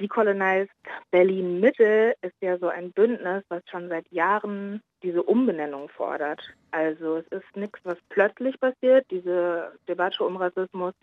Decolonized 0.00 0.70
Berlin 1.10 1.60
Mitte 1.60 2.14
ist 2.22 2.34
ja 2.40 2.58
so 2.58 2.68
ein 2.68 2.92
Bündnis, 2.92 3.44
was 3.48 3.62
schon 3.70 3.88
seit 3.88 4.10
Jahren 4.10 4.82
diese 5.02 5.22
Umbenennung 5.22 5.88
fordert. 5.88 6.42
Also 6.70 7.18
es 7.18 7.26
ist 7.28 7.56
nichts, 7.56 7.78
was 7.84 7.98
plötzlich 8.08 8.58
passiert. 8.60 9.06
Diese 9.10 9.72
Debatte 9.88 10.24
um 10.24 10.36
Rassismus 10.36 10.94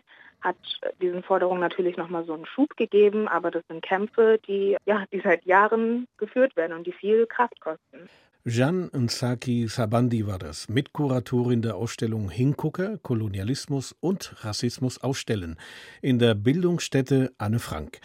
hat 0.42 0.56
diesen 1.00 1.22
Forderungen 1.22 1.60
natürlich 1.60 1.96
nochmal 1.96 2.24
so 2.24 2.34
einen 2.34 2.46
Schub 2.46 2.76
gegeben, 2.76 3.26
aber 3.26 3.50
das 3.50 3.64
sind 3.68 3.82
Kämpfe, 3.82 4.38
die, 4.46 4.76
ja, 4.84 5.04
die 5.12 5.20
seit 5.20 5.44
Jahren 5.44 6.06
geführt 6.18 6.56
werden 6.56 6.76
und 6.76 6.86
die 6.86 6.92
viel 6.92 7.26
Kraft 7.26 7.60
kosten. 7.60 8.08
Jeanne 8.48 8.90
Nsaki 8.92 9.66
Sabandi 9.66 10.24
war 10.28 10.38
das, 10.38 10.68
Mitkuratorin 10.68 11.62
der 11.62 11.74
Ausstellung 11.74 12.30
Hingucker, 12.30 12.96
Kolonialismus 12.98 13.96
und 13.98 14.36
Rassismus 14.44 15.02
ausstellen 15.02 15.56
in 16.00 16.20
der 16.20 16.36
Bildungsstätte 16.36 17.32
Anne 17.38 17.58
Frank. 17.58 17.98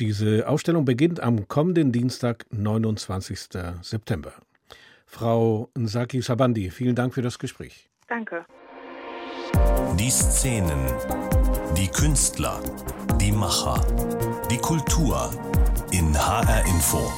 Diese 0.00 0.48
Ausstellung 0.48 0.84
beginnt 0.84 1.20
am 1.20 1.46
kommenden 1.46 1.92
Dienstag, 1.92 2.46
29. 2.50 3.38
September. 3.80 4.32
Frau 5.06 5.70
Nsaki 5.78 6.20
Sabandi, 6.20 6.70
vielen 6.70 6.96
Dank 6.96 7.14
für 7.14 7.22
das 7.22 7.38
Gespräch. 7.38 7.88
Danke. 8.08 8.44
Die 9.96 10.10
Szenen, 10.10 10.80
die 11.78 11.86
Künstler, 11.86 12.60
die 13.20 13.30
Macher, 13.30 13.80
die 14.50 14.56
Kultur 14.56 15.30
in 15.92 16.12
HR 16.12 16.66
Info. 16.66 17.12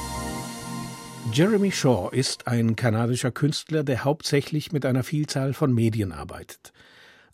Jeremy 1.33 1.71
Shaw 1.71 2.09
ist 2.11 2.47
ein 2.47 2.75
kanadischer 2.75 3.31
Künstler, 3.31 3.83
der 3.83 4.03
hauptsächlich 4.03 4.71
mit 4.71 4.85
einer 4.85 5.03
Vielzahl 5.03 5.53
von 5.53 5.73
Medien 5.73 6.11
arbeitet. 6.11 6.73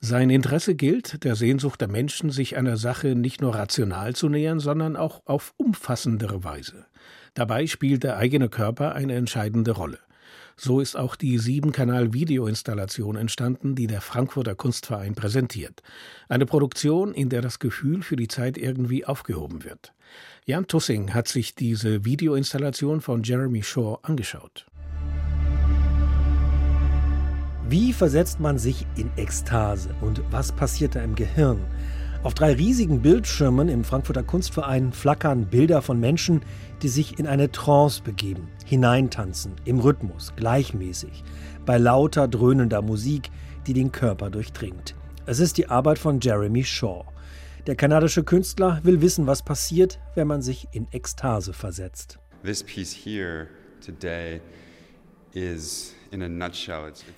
Sein 0.05 0.29
Interesse 0.29 0.75
gilt 0.75 1.23
der 1.23 1.37
Sehnsucht 1.37 1.79
der 1.79 1.87
Menschen, 1.87 2.29
sich 2.29 2.57
einer 2.57 2.75
Sache 2.75 3.15
nicht 3.15 3.39
nur 3.39 3.55
rational 3.55 4.13
zu 4.13 4.27
nähern, 4.27 4.59
sondern 4.59 4.97
auch 4.97 5.21
auf 5.23 5.53
umfassendere 5.55 6.43
Weise. 6.43 6.87
Dabei 7.35 7.67
spielt 7.67 8.03
der 8.03 8.17
eigene 8.17 8.49
Körper 8.49 8.95
eine 8.95 9.15
entscheidende 9.15 9.71
Rolle. 9.71 9.99
So 10.57 10.81
ist 10.81 10.97
auch 10.97 11.15
die 11.15 11.37
Sieben-Kanal-Videoinstallation 11.37 13.15
entstanden, 13.15 13.75
die 13.75 13.87
der 13.87 14.01
Frankfurter 14.01 14.55
Kunstverein 14.55 15.15
präsentiert. 15.15 15.81
Eine 16.27 16.45
Produktion, 16.45 17.13
in 17.13 17.29
der 17.29 17.41
das 17.41 17.59
Gefühl 17.59 18.03
für 18.03 18.17
die 18.17 18.27
Zeit 18.27 18.57
irgendwie 18.57 19.05
aufgehoben 19.05 19.63
wird. 19.63 19.93
Jan 20.45 20.67
Tussing 20.67 21.13
hat 21.13 21.29
sich 21.29 21.55
diese 21.55 22.03
Videoinstallation 22.03 22.99
von 22.99 23.23
Jeremy 23.23 23.63
Shaw 23.63 23.99
angeschaut. 24.01 24.65
Wie 27.73 27.91
versetzt 27.91 28.39
man 28.39 28.59
sich 28.59 28.85
in 28.97 29.09
Ekstase 29.17 29.95
und 29.99 30.21
was 30.29 30.51
passiert 30.51 30.93
da 30.93 31.01
im 31.01 31.15
Gehirn? 31.15 31.65
Auf 32.21 32.35
drei 32.35 32.53
riesigen 32.53 33.01
Bildschirmen 33.01 33.67
im 33.67 33.83
Frankfurter 33.83 34.21
Kunstverein 34.21 34.93
flackern 34.93 35.47
Bilder 35.47 35.81
von 35.81 35.99
Menschen, 35.99 36.41
die 36.83 36.87
sich 36.87 37.17
in 37.17 37.25
eine 37.25 37.51
Trance 37.51 38.03
begeben, 38.03 38.47
hineintanzen, 38.63 39.53
im 39.65 39.79
Rhythmus, 39.79 40.33
gleichmäßig, 40.35 41.23
bei 41.65 41.79
lauter 41.79 42.27
dröhnender 42.27 42.83
Musik, 42.83 43.31
die 43.65 43.73
den 43.73 43.91
Körper 43.91 44.29
durchdringt. 44.29 44.93
Es 45.25 45.39
ist 45.39 45.57
die 45.57 45.67
Arbeit 45.67 45.97
von 45.97 46.19
Jeremy 46.19 46.63
Shaw. 46.63 47.05
Der 47.65 47.75
kanadische 47.75 48.23
Künstler 48.23 48.81
will 48.83 49.01
wissen, 49.01 49.25
was 49.25 49.41
passiert, 49.41 49.99
wenn 50.13 50.27
man 50.27 50.43
sich 50.43 50.67
in 50.73 50.85
Ekstase 50.91 51.53
versetzt. 51.53 52.19
This 52.43 52.61
piece 52.61 52.93
here 52.93 53.47
today 53.83 54.41
is 55.33 55.95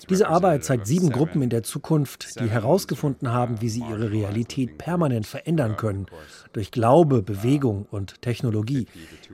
diese 0.08 0.28
Arbeit 0.28 0.64
zeigt 0.64 0.86
sieben 0.86 1.10
Gruppen 1.10 1.42
in 1.42 1.50
der 1.50 1.62
Zukunft, 1.62 2.40
die 2.40 2.48
herausgefunden 2.48 3.32
haben, 3.32 3.60
wie 3.60 3.68
sie 3.68 3.80
ihre 3.80 4.10
Realität 4.10 4.78
permanent 4.78 5.26
verändern 5.26 5.76
können, 5.76 6.06
durch 6.52 6.70
Glaube, 6.70 7.22
Bewegung 7.22 7.86
und 7.90 8.22
Technologie. 8.22 8.86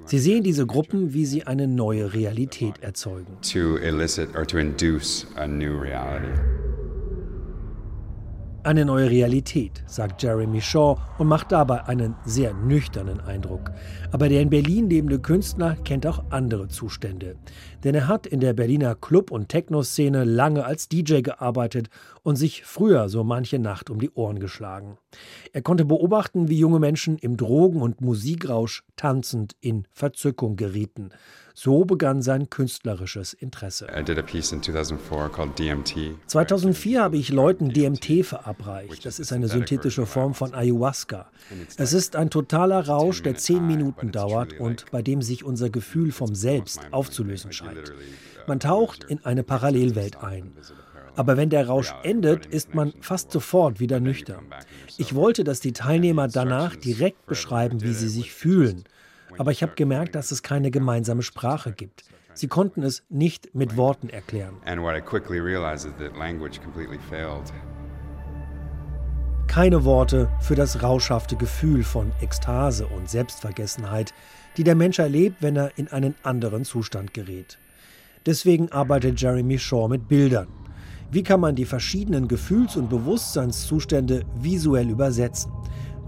Sie 0.06 0.18
sehen 0.18 0.42
diese 0.42 0.66
Gruppen, 0.66 1.12
wie 1.12 1.26
sie 1.26 1.44
eine 1.44 1.66
neue 1.66 2.12
Realität 2.12 2.82
erzeugen. 2.82 3.36
Eine 8.64 8.84
neue 8.84 9.10
Realität, 9.10 9.82
sagt 9.86 10.22
Jeremy 10.22 10.60
Shaw 10.60 10.96
und 11.18 11.26
macht 11.26 11.50
dabei 11.50 11.84
einen 11.88 12.14
sehr 12.24 12.54
nüchternen 12.54 13.20
Eindruck. 13.20 13.72
Aber 14.12 14.28
der 14.28 14.40
in 14.40 14.50
Berlin 14.50 14.88
lebende 14.88 15.18
Künstler 15.18 15.74
kennt 15.82 16.06
auch 16.06 16.22
andere 16.30 16.68
Zustände. 16.68 17.34
Denn 17.82 17.96
er 17.96 18.06
hat 18.06 18.24
in 18.24 18.38
der 18.38 18.52
Berliner 18.52 18.94
Club- 18.94 19.32
und 19.32 19.48
Techno-Szene 19.48 20.22
lange 20.22 20.64
als 20.64 20.88
DJ 20.88 21.22
gearbeitet 21.22 21.88
und 22.22 22.36
sich 22.36 22.64
früher 22.64 23.08
so 23.08 23.24
manche 23.24 23.58
Nacht 23.58 23.90
um 23.90 23.98
die 23.98 24.10
Ohren 24.10 24.38
geschlagen. 24.38 24.98
Er 25.52 25.62
konnte 25.62 25.84
beobachten, 25.84 26.48
wie 26.48 26.58
junge 26.58 26.78
Menschen 26.78 27.18
im 27.18 27.36
Drogen- 27.36 27.82
und 27.82 28.00
Musikrausch 28.00 28.84
tanzend 28.96 29.56
in 29.60 29.86
Verzückung 29.92 30.56
gerieten. 30.56 31.10
So 31.54 31.84
begann 31.84 32.22
sein 32.22 32.48
künstlerisches 32.48 33.34
Interesse. 33.34 33.86
2004 36.26 37.02
habe 37.02 37.16
ich 37.18 37.30
Leuten 37.30 37.68
DMT 37.70 38.24
verabreicht. 38.24 39.04
Das 39.04 39.18
ist 39.18 39.32
eine 39.32 39.48
synthetische 39.48 40.06
Form 40.06 40.32
von 40.32 40.54
Ayahuasca. 40.54 41.30
Es 41.76 41.92
ist 41.92 42.16
ein 42.16 42.30
totaler 42.30 42.86
Rausch, 42.86 43.22
der 43.22 43.36
zehn 43.36 43.66
Minuten 43.66 44.12
dauert 44.12 44.58
und 44.58 44.86
bei 44.90 45.02
dem 45.02 45.20
sich 45.20 45.44
unser 45.44 45.68
Gefühl 45.68 46.10
vom 46.10 46.34
Selbst 46.34 46.80
aufzulösen 46.90 47.52
scheint. 47.52 47.92
Man 48.46 48.58
taucht 48.58 49.04
in 49.04 49.24
eine 49.24 49.42
Parallelwelt 49.42 50.22
ein. 50.22 50.52
Aber 51.14 51.36
wenn 51.36 51.50
der 51.50 51.66
Rausch 51.66 51.94
endet, 52.02 52.46
ist 52.46 52.74
man 52.74 52.92
fast 53.00 53.30
sofort 53.32 53.80
wieder 53.80 54.00
nüchtern. 54.00 54.46
Ich 54.96 55.14
wollte, 55.14 55.44
dass 55.44 55.60
die 55.60 55.72
Teilnehmer 55.72 56.28
danach 56.28 56.74
direkt 56.76 57.26
beschreiben, 57.26 57.82
wie 57.82 57.92
sie 57.92 58.08
sich 58.08 58.32
fühlen. 58.32 58.84
Aber 59.38 59.50
ich 59.50 59.62
habe 59.62 59.74
gemerkt, 59.74 60.14
dass 60.14 60.30
es 60.30 60.42
keine 60.42 60.70
gemeinsame 60.70 61.22
Sprache 61.22 61.72
gibt. 61.72 62.04
Sie 62.34 62.48
konnten 62.48 62.82
es 62.82 63.02
nicht 63.10 63.54
mit 63.54 63.76
Worten 63.76 64.08
erklären. 64.08 64.56
Keine 69.48 69.84
Worte 69.84 70.30
für 70.40 70.54
das 70.54 70.82
rauschhafte 70.82 71.36
Gefühl 71.36 71.82
von 71.84 72.10
Ekstase 72.22 72.86
und 72.86 73.10
Selbstvergessenheit, 73.10 74.14
die 74.56 74.64
der 74.64 74.74
Mensch 74.74 74.98
erlebt, 74.98 75.36
wenn 75.40 75.56
er 75.56 75.76
in 75.76 75.88
einen 75.88 76.14
anderen 76.22 76.64
Zustand 76.64 77.12
gerät. 77.12 77.58
Deswegen 78.24 78.70
arbeitet 78.72 79.20
Jeremy 79.20 79.58
Shaw 79.58 79.88
mit 79.88 80.08
Bildern. 80.08 80.48
Wie 81.12 81.22
kann 81.22 81.40
man 81.40 81.54
die 81.54 81.66
verschiedenen 81.66 82.26
Gefühls- 82.26 82.74
und 82.74 82.88
Bewusstseinszustände 82.88 84.22
visuell 84.40 84.88
übersetzen? 84.88 85.52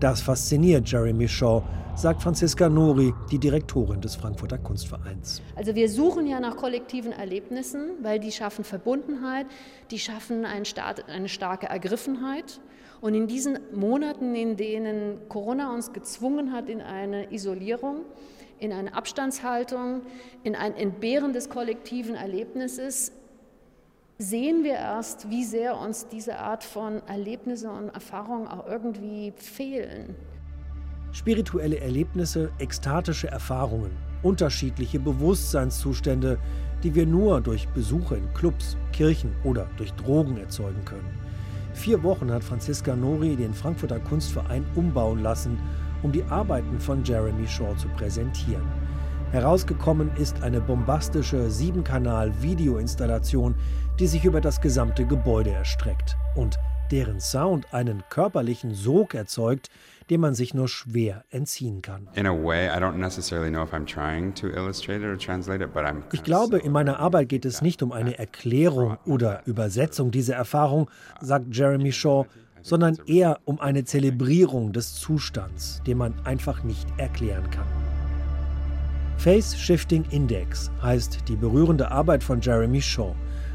Das 0.01 0.23
fasziniert 0.23 0.91
Jeremy 0.91 1.29
Shaw, 1.29 1.63
sagt 1.95 2.23
Franziska 2.23 2.71
Nori, 2.71 3.13
die 3.31 3.39
Direktorin 3.39 4.01
des 4.01 4.17
Frankfurter 4.17 4.57
Kunstvereins. 4.57 5.43
Also 5.57 5.75
wir 5.75 5.91
suchen 5.91 6.27
ja 6.27 6.41
nach 6.41 6.57
kollektiven 6.57 7.13
Erlebnissen, 7.13 7.91
weil 8.01 8.19
die 8.19 8.33
schaffen 8.33 8.65
Verbundenheit, 8.65 9.45
die 9.91 9.99
schaffen 9.99 10.47
eine 10.47 11.29
starke 11.29 11.67
Ergriffenheit. 11.67 12.63
Und 13.03 13.13
in 13.13 13.27
diesen 13.27 13.59
Monaten, 13.75 14.35
in 14.35 14.57
denen 14.57 15.29
Corona 15.29 15.75
uns 15.75 15.93
gezwungen 15.93 16.51
hat 16.51 16.71
in 16.71 16.81
eine 16.81 17.31
Isolierung, 17.31 18.07
in 18.59 18.73
eine 18.73 18.95
Abstandshaltung, 18.95 20.01
in 20.45 20.57
ein 20.57 20.75
Entbehren 20.75 21.35
des 21.35 21.51
kollektiven 21.51 22.15
Erlebnisses, 22.15 23.13
sehen 24.19 24.63
wir 24.63 24.75
erst, 24.75 25.29
wie 25.31 25.45
sehr 25.45 25.77
uns 25.77 26.07
diese 26.09 26.39
Art 26.39 26.63
von 26.63 27.03
Erlebnissen 27.07 27.71
und 27.71 27.89
Erfahrungen 27.89 28.47
auch 28.47 28.67
irgendwie 28.67 29.33
fehlen. 29.37 30.15
Spirituelle 31.13 31.79
Erlebnisse, 31.79 32.51
ekstatische 32.59 33.29
Erfahrungen, 33.29 33.93
unterschiedliche 34.23 34.99
Bewusstseinszustände, 34.99 36.39
die 36.83 36.95
wir 36.95 37.07
nur 37.07 37.41
durch 37.41 37.69
Besuche 37.69 38.17
in 38.17 38.33
Clubs, 38.35 38.77
Kirchen 38.93 39.35
oder 39.45 39.69
durch 39.77 39.93
Drogen 39.95 40.37
erzeugen 40.37 40.85
können. 40.85 41.19
Vier 41.73 42.03
Wochen 42.03 42.31
hat 42.31 42.45
Franziska 42.45 42.95
Nori 42.95 43.37
den 43.37 43.55
Frankfurter 43.55 43.99
Kunstverein 43.99 44.65
umbauen 44.77 45.23
lassen, 45.23 45.59
um 46.03 46.13
die 46.13 46.23
Arbeiten 46.25 46.79
von 46.79 47.03
Jeremy 47.03 47.47
Shaw 47.47 47.75
zu 47.77 47.89
präsentieren. 47.89 48.63
Herausgekommen 49.35 50.11
ist 50.17 50.43
eine 50.45 50.61
bombastische 50.61 51.51
Siebenkanal-Videoinstallation, 51.51 53.57
die 53.99 54.07
sich 54.07 54.25
über 54.25 54.41
das 54.41 54.61
gesamte 54.61 55.07
Gebäude 55.07 55.51
erstreckt 55.51 56.17
und 56.37 56.57
deren 56.93 57.19
Sound 57.19 57.75
einen 57.75 58.05
körperlichen 58.11 58.75
Sog 58.75 59.15
erzeugt, 59.15 59.71
dem 60.09 60.21
man 60.21 60.37
sich 60.37 60.55
nur 60.55 60.69
schwer 60.69 61.25
entziehen 61.31 61.83
kann. 61.83 62.07
Ich 66.13 66.23
glaube, 66.23 66.59
in 66.59 66.71
meiner 66.71 67.01
Arbeit 67.01 67.29
geht 67.29 67.45
es 67.45 67.61
nicht 67.61 67.83
um 67.83 67.91
eine 67.91 68.17
Erklärung 68.17 68.99
oder 69.05 69.45
Übersetzung 69.47 70.13
dieser 70.13 70.37
Erfahrung, 70.37 70.89
sagt 71.21 71.47
Jeremy 71.51 71.91
Shaw, 71.91 72.27
sondern 72.63 72.99
eher 73.07 73.41
um 73.47 73.61
eine 73.61 73.83
Zelebrierung 73.83 74.73
des 74.73 74.95
Zustands, 74.95 75.83
den 75.89 75.99
man 75.99 76.15
einfach 76.25 76.63
nicht 76.63 76.87
erklären 76.99 77.51
kann. 77.51 77.84
Face 79.17 79.57
Shifting 79.57 80.05
Index 80.11 80.71
heißt 80.83 81.29
die 81.29 81.37
berührende 81.37 81.91
Arbeit 81.91 82.23
von 82.23 82.41
Jeremy 82.41 82.83
Shaw. 82.83 83.15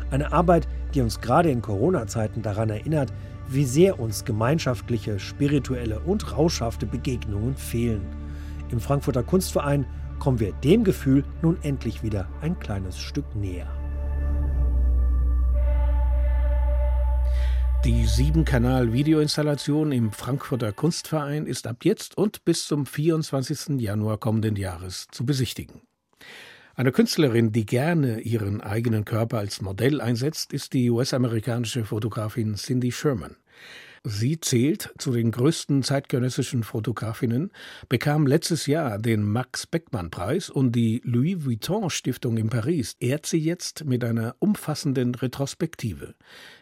Eine 0.09 0.31
Arbeit, 0.31 0.67
die 0.93 1.01
uns 1.01 1.21
gerade 1.21 1.51
in 1.51 1.61
Corona-Zeiten 1.61 2.41
daran 2.41 2.69
erinnert, 2.69 3.13
wie 3.47 3.65
sehr 3.65 3.99
uns 3.99 4.25
gemeinschaftliche, 4.25 5.19
spirituelle 5.19 5.99
und 5.99 6.35
rauschhafte 6.35 6.85
Begegnungen 6.85 7.55
fehlen. 7.55 8.01
Im 8.71 8.79
Frankfurter 8.79 9.23
Kunstverein 9.23 9.85
kommen 10.19 10.39
wir 10.39 10.53
dem 10.53 10.83
Gefühl 10.83 11.23
nun 11.41 11.57
endlich 11.61 12.03
wieder 12.03 12.27
ein 12.41 12.57
kleines 12.59 12.99
Stück 12.99 13.35
näher. 13.35 13.78
Die 17.85 18.05
Siebenkanal-Videoinstallation 18.05 19.93
im 19.93 20.11
Frankfurter 20.11 20.73
Kunstverein 20.73 21.45
ist 21.45 21.65
ab 21.65 21.85
jetzt 21.85 22.17
und 22.17 22.43
bis 22.43 22.67
zum 22.67 22.85
24. 22.85 23.79
Januar 23.79 24.17
kommenden 24.17 24.57
Jahres 24.57 25.07
zu 25.11 25.25
besichtigen. 25.25 25.81
Eine 26.75 26.91
Künstlerin, 26.91 27.53
die 27.53 27.65
gerne 27.65 28.19
ihren 28.19 28.59
eigenen 28.59 29.05
Körper 29.05 29.37
als 29.37 29.61
Modell 29.61 30.01
einsetzt, 30.01 30.51
ist 30.51 30.73
die 30.73 30.89
US-amerikanische 30.89 31.85
Fotografin 31.85 32.55
Cindy 32.55 32.91
Sherman. 32.91 33.37
Sie 34.03 34.39
zählt 34.39 34.93
zu 34.97 35.11
den 35.11 35.31
größten 35.31 35.83
zeitgenössischen 35.83 36.63
Fotografinnen, 36.63 37.51
bekam 37.89 38.27
letztes 38.27 38.65
Jahr 38.65 38.97
den 38.97 39.23
Max 39.23 39.67
Beckmann 39.67 40.09
Preis 40.09 40.49
und 40.49 40.71
die 40.71 41.01
Louis 41.03 41.43
Vuitton 41.43 41.89
Stiftung 41.89 42.37
in 42.37 42.49
Paris 42.49 42.95
ehrt 42.99 43.25
sie 43.25 43.39
jetzt 43.39 43.83
mit 43.83 44.03
einer 44.05 44.35
umfassenden 44.39 45.15
Retrospektive. 45.15 46.15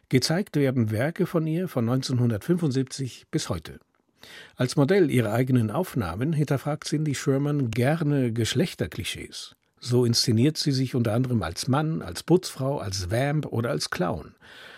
Gezeigt 0.09 0.55
werden 0.55 0.89
Werke 0.89 1.25
von 1.25 1.45
ihr 1.45 1.67
von 1.67 1.89
1975 1.89 3.25
bis 3.29 3.49
heute. 3.49 3.79
Als 4.55 4.77
Modell 4.77 5.11
ihrer 5.11 5.33
eigenen 5.33 5.69
Aufnahmen 5.69 6.31
hinterfragt 6.31 6.85
Cindy 6.85 7.13
Sherman 7.13 7.71
gerne 7.71 8.31
Geschlechterklischees. 8.31 9.57
So 9.81 10.05
inszeniert 10.05 10.55
sie 10.55 10.71
sich 10.71 10.95
unter 10.95 11.13
anderem 11.13 11.43
als 11.43 11.67
Mann, 11.67 12.01
als 12.01 12.23
Putzfrau, 12.23 12.77
als 12.77 13.11
Vamp 13.11 13.47
oder 13.47 13.69
als 13.69 13.89
Clown. 13.89 14.35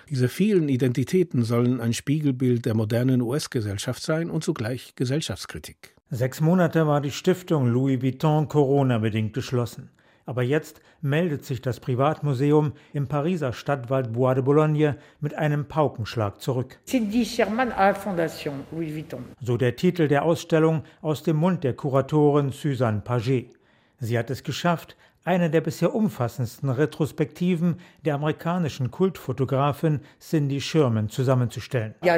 Diese 0.10 0.30
vielen 0.30 0.68
Identitäten 0.68 1.44
sollen 1.44 1.80
ein 1.80 1.94
Spiegelbild 1.94 2.66
der 2.66 2.74
modernen 2.74 3.22
US-Gesellschaft 3.22 4.02
sein 4.02 4.32
und 4.32 4.44
zugleich 4.44 4.96
Gesellschaftskritik. 4.96 5.96
Sechs 6.10 6.42
Monate 6.42 6.88
war 6.88 7.02
die 7.02 7.12
Stiftung 7.12 7.68
Louis 7.68 8.02
Vuitton 8.02 8.48
Corona-bedingt 8.48 9.34
geschlossen. 9.34 9.92
Aber 10.30 10.44
jetzt 10.44 10.80
meldet 11.02 11.44
sich 11.44 11.60
das 11.60 11.80
Privatmuseum 11.80 12.74
im 12.94 13.08
Pariser 13.08 13.52
Stadtwald 13.52 14.14
Bois 14.14 14.36
de 14.36 14.44
Boulogne 14.44 14.96
mit 15.22 15.34
einem 15.34 15.66
Paukenschlag 15.66 16.40
zurück. 16.40 16.78
Cindy 16.86 17.26
Sherman 17.26 17.72
à 17.72 17.96
Fondation 17.96 18.64
Louis 18.72 18.94
Vuitton. 18.94 19.26
So 19.42 19.58
der 19.58 19.76
Titel 19.76 20.08
der 20.08 20.22
Ausstellung 20.22 20.84
aus 21.02 21.24
dem 21.24 21.38
Mund 21.38 21.64
der 21.64 21.74
Kuratorin 21.74 22.52
Suzanne 22.52 23.02
Paget. 23.04 23.56
Sie 23.98 24.20
hat 24.20 24.30
es 24.30 24.44
geschafft, 24.44 24.96
eine 25.26 25.50
der 25.50 25.62
bisher 25.62 25.94
umfassendsten 25.94 26.70
Retrospektiven 26.70 27.80
der 28.06 28.16
amerikanischen 28.16 28.90
Kultfotografin 28.92 30.00
Cindy 30.20 30.62
Sherman 30.62 31.10
zusammenzustellen. 31.10 31.96
Wir 32.02 32.14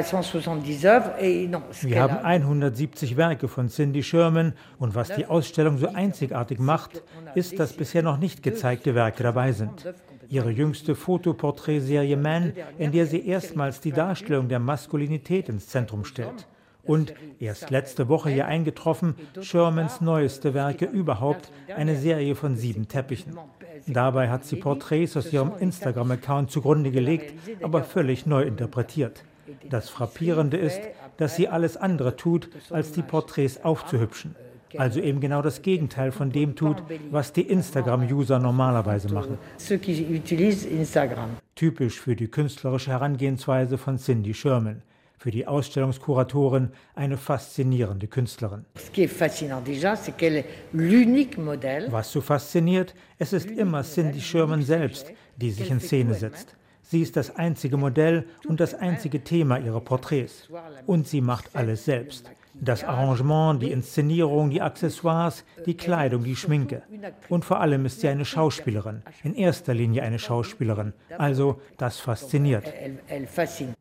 haben 2.00 2.16
170 2.18 3.16
Werke 3.16 3.48
von 3.48 3.68
Cindy 3.68 4.02
Sherman 4.02 4.54
und 4.78 4.94
was 4.94 5.08
die 5.08 5.26
Ausstellung 5.26 5.78
so 5.78 5.88
einzigartig 5.88 6.58
macht, 6.58 7.02
ist, 7.34 7.58
dass 7.58 7.72
bisher 7.72 8.02
noch 8.02 8.18
nicht 8.18 8.42
gezeigte 8.42 8.94
Werke 8.94 9.22
dabei 9.22 9.52
sind. 9.52 9.92
Ihre 10.28 10.50
jüngste 10.50 10.94
Fotoporträtserie 10.94 12.16
Man, 12.16 12.52
in 12.78 12.92
der 12.92 13.06
sie 13.06 13.26
erstmals 13.26 13.80
die 13.80 13.92
Darstellung 13.92 14.48
der 14.48 14.60
Maskulinität 14.60 15.48
ins 15.48 15.66
Zentrum 15.66 16.04
stellt. 16.04 16.46
Und 16.84 17.14
erst 17.38 17.70
letzte 17.70 18.08
Woche 18.08 18.30
hier 18.30 18.46
eingetroffen, 18.46 19.14
Shermans 19.40 20.00
neueste 20.00 20.54
Werke 20.54 20.86
überhaupt, 20.86 21.52
eine 21.74 21.96
Serie 21.96 22.34
von 22.34 22.56
sieben 22.56 22.88
Teppichen. 22.88 23.38
Dabei 23.86 24.30
hat 24.30 24.44
sie 24.44 24.56
Porträts 24.56 25.16
aus 25.16 25.32
ihrem 25.32 25.52
Instagram-Account 25.58 26.50
zugrunde 26.50 26.90
gelegt, 26.90 27.34
aber 27.62 27.84
völlig 27.84 28.26
neu 28.26 28.42
interpretiert. 28.42 29.24
Das 29.68 29.88
Frappierende 29.90 30.56
ist, 30.56 30.80
dass 31.16 31.36
sie 31.36 31.48
alles 31.48 31.76
andere 31.76 32.16
tut, 32.16 32.48
als 32.70 32.92
die 32.92 33.02
Porträts 33.02 33.64
aufzuhübschen. 33.64 34.34
Also 34.78 35.00
eben 35.00 35.20
genau 35.20 35.42
das 35.42 35.62
Gegenteil 35.62 36.12
von 36.12 36.32
dem 36.32 36.56
tut, 36.56 36.82
was 37.10 37.32
die 37.32 37.42
Instagram-User 37.42 38.38
normalerweise 38.38 39.12
machen. 39.12 39.36
Typisch 41.54 42.00
für 42.00 42.16
die 42.16 42.28
künstlerische 42.28 42.90
Herangehensweise 42.90 43.76
von 43.76 43.98
Cindy 43.98 44.32
Sherman 44.32 44.82
für 45.22 45.30
die 45.30 45.46
Ausstellungskuratorin 45.46 46.70
eine 46.96 47.16
faszinierende 47.16 48.08
Künstlerin. 48.08 48.64
Was 51.90 52.12
so 52.12 52.20
fasziniert, 52.20 52.94
es 53.18 53.32
ist 53.32 53.48
immer 53.48 53.84
Cindy 53.84 54.20
Sherman 54.20 54.64
selbst, 54.64 55.12
die 55.36 55.52
sich 55.52 55.70
in 55.70 55.78
Szene 55.78 56.14
setzt. 56.14 56.56
Sie 56.82 57.00
ist 57.00 57.16
das 57.16 57.36
einzige 57.36 57.76
Modell 57.76 58.26
und 58.48 58.60
das 58.60 58.74
einzige 58.74 59.24
Thema 59.24 59.58
ihrer 59.58 59.80
Porträts. 59.80 60.48
Und 60.86 61.06
sie 61.08 61.20
macht 61.20 61.54
alles 61.54 61.84
selbst. 61.84 62.30
Das 62.54 62.84
Arrangement, 62.84 63.62
die 63.62 63.72
Inszenierung, 63.72 64.50
die 64.50 64.60
Accessoires, 64.60 65.44
die 65.64 65.76
Kleidung, 65.76 66.24
die 66.24 66.36
Schminke. 66.36 66.82
Und 67.30 67.44
vor 67.44 67.60
allem 67.60 67.86
ist 67.86 68.00
sie 68.00 68.08
eine 68.08 68.26
Schauspielerin, 68.26 69.02
in 69.22 69.34
erster 69.34 69.72
Linie 69.72 70.02
eine 70.02 70.18
Schauspielerin. 70.18 70.92
Also 71.16 71.60
das 71.78 71.98
fasziniert. 71.98 72.70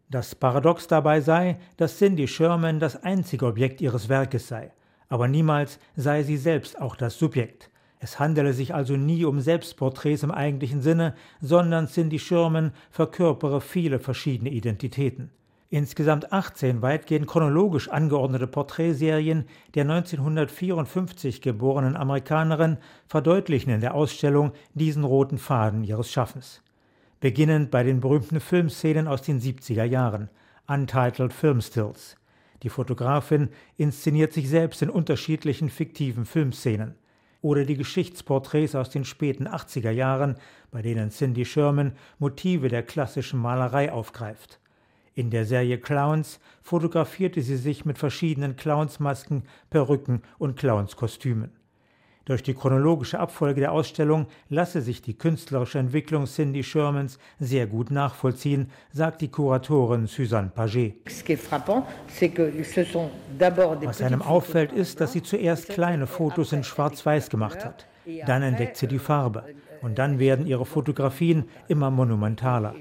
Das 0.09 0.35
Paradox 0.35 0.87
dabei 0.87 1.19
sei, 1.19 1.57
dass 1.77 1.97
Cindy 1.97 2.27
Sherman 2.27 2.79
das 2.79 3.03
einzige 3.03 3.45
Objekt 3.45 3.81
ihres 3.81 4.07
Werkes 4.07 4.47
sei. 4.47 4.71
Aber 5.09 5.27
niemals 5.27 5.77
sei 5.97 6.23
sie 6.23 6.37
selbst 6.37 6.79
auch 6.79 6.95
das 6.95 7.17
Subjekt. 7.17 7.70
Es 8.03 8.19
handele 8.19 8.53
sich 8.53 8.73
also 8.73 8.97
nie 8.97 9.25
um 9.25 9.41
Selbstporträts 9.41 10.23
im 10.23 10.31
eigentlichen 10.31 10.81
Sinne, 10.81 11.13
sondern 11.39 11.87
Cindy 11.87 12.17
Sherman 12.17 12.71
verkörpere 12.89 13.61
viele 13.61 13.99
verschiedene 13.99 14.49
Identitäten. 14.49 15.29
Insgesamt 15.69 16.33
18 16.33 16.81
weitgehend 16.81 17.27
chronologisch 17.27 17.89
angeordnete 17.89 18.47
Porträtserien 18.47 19.45
der 19.75 19.83
1954 19.83 21.41
geborenen 21.43 21.95
Amerikanerin 21.95 22.77
verdeutlichen 23.05 23.71
in 23.71 23.81
der 23.81 23.93
Ausstellung 23.93 24.51
diesen 24.73 25.03
roten 25.03 25.37
Faden 25.37 25.83
ihres 25.83 26.11
Schaffens. 26.11 26.63
Beginnend 27.19 27.69
bei 27.69 27.83
den 27.83 27.99
berühmten 27.99 28.39
Filmszenen 28.39 29.07
aus 29.07 29.21
den 29.21 29.39
70er 29.39 29.83
Jahren, 29.83 30.31
Untitled 30.67 31.33
Film 31.33 31.61
Stills. 31.61 32.15
Die 32.63 32.69
Fotografin 32.69 33.49
inszeniert 33.77 34.33
sich 34.33 34.49
selbst 34.49 34.81
in 34.81 34.89
unterschiedlichen 34.89 35.69
fiktiven 35.69 36.25
Filmszenen. 36.25 36.95
Oder 37.41 37.65
die 37.65 37.75
Geschichtsporträts 37.77 38.75
aus 38.75 38.89
den 38.89 39.03
späten 39.03 39.47
80er 39.47 39.91
Jahren, 39.91 40.35
bei 40.69 40.81
denen 40.81 41.09
Cindy 41.09 41.45
Sherman 41.45 41.93
Motive 42.19 42.69
der 42.69 42.83
klassischen 42.83 43.39
Malerei 43.39 43.91
aufgreift. 43.91 44.59
In 45.13 45.29
der 45.29 45.45
Serie 45.45 45.77
Clowns 45.77 46.39
fotografierte 46.61 47.41
sie 47.41 47.57
sich 47.57 47.83
mit 47.83 47.97
verschiedenen 47.97 48.55
Clownsmasken, 48.55 49.43
Perücken 49.69 50.21
und 50.37 50.57
Clownskostümen. 50.57 51.51
Durch 52.25 52.43
die 52.43 52.53
chronologische 52.53 53.19
Abfolge 53.19 53.61
der 53.61 53.71
Ausstellung 53.71 54.27
lasse 54.49 54.81
sich 54.81 55.01
die 55.01 55.17
künstlerische 55.17 55.79
Entwicklung 55.79 56.25
Cindy 56.25 56.63
Shermans 56.63 57.17
sehr 57.39 57.65
gut 57.65 57.89
nachvollziehen, 57.89 58.69
sagt 58.93 59.21
die 59.21 59.29
Kuratorin 59.29 60.05
Suzanne 60.05 60.51
Paget. 60.53 60.95
Was 63.83 64.01
einem 64.01 64.21
auffällt, 64.21 64.71
ist, 64.71 65.01
dass 65.01 65.13
sie 65.13 65.23
zuerst 65.23 65.69
kleine 65.69 66.05
Fotos 66.05 66.53
in 66.53 66.63
Schwarz-Weiß 66.63 67.29
gemacht 67.29 67.65
hat. 67.65 67.87
Dann 68.25 68.43
entdeckt 68.43 68.77
sie 68.77 68.87
die 68.87 68.99
Farbe. 68.99 69.45
Und 69.81 69.97
dann 69.97 70.19
werden 70.19 70.45
ihre 70.45 70.65
Fotografien 70.65 71.45
immer 71.67 71.89
monumentaler. 71.89 72.75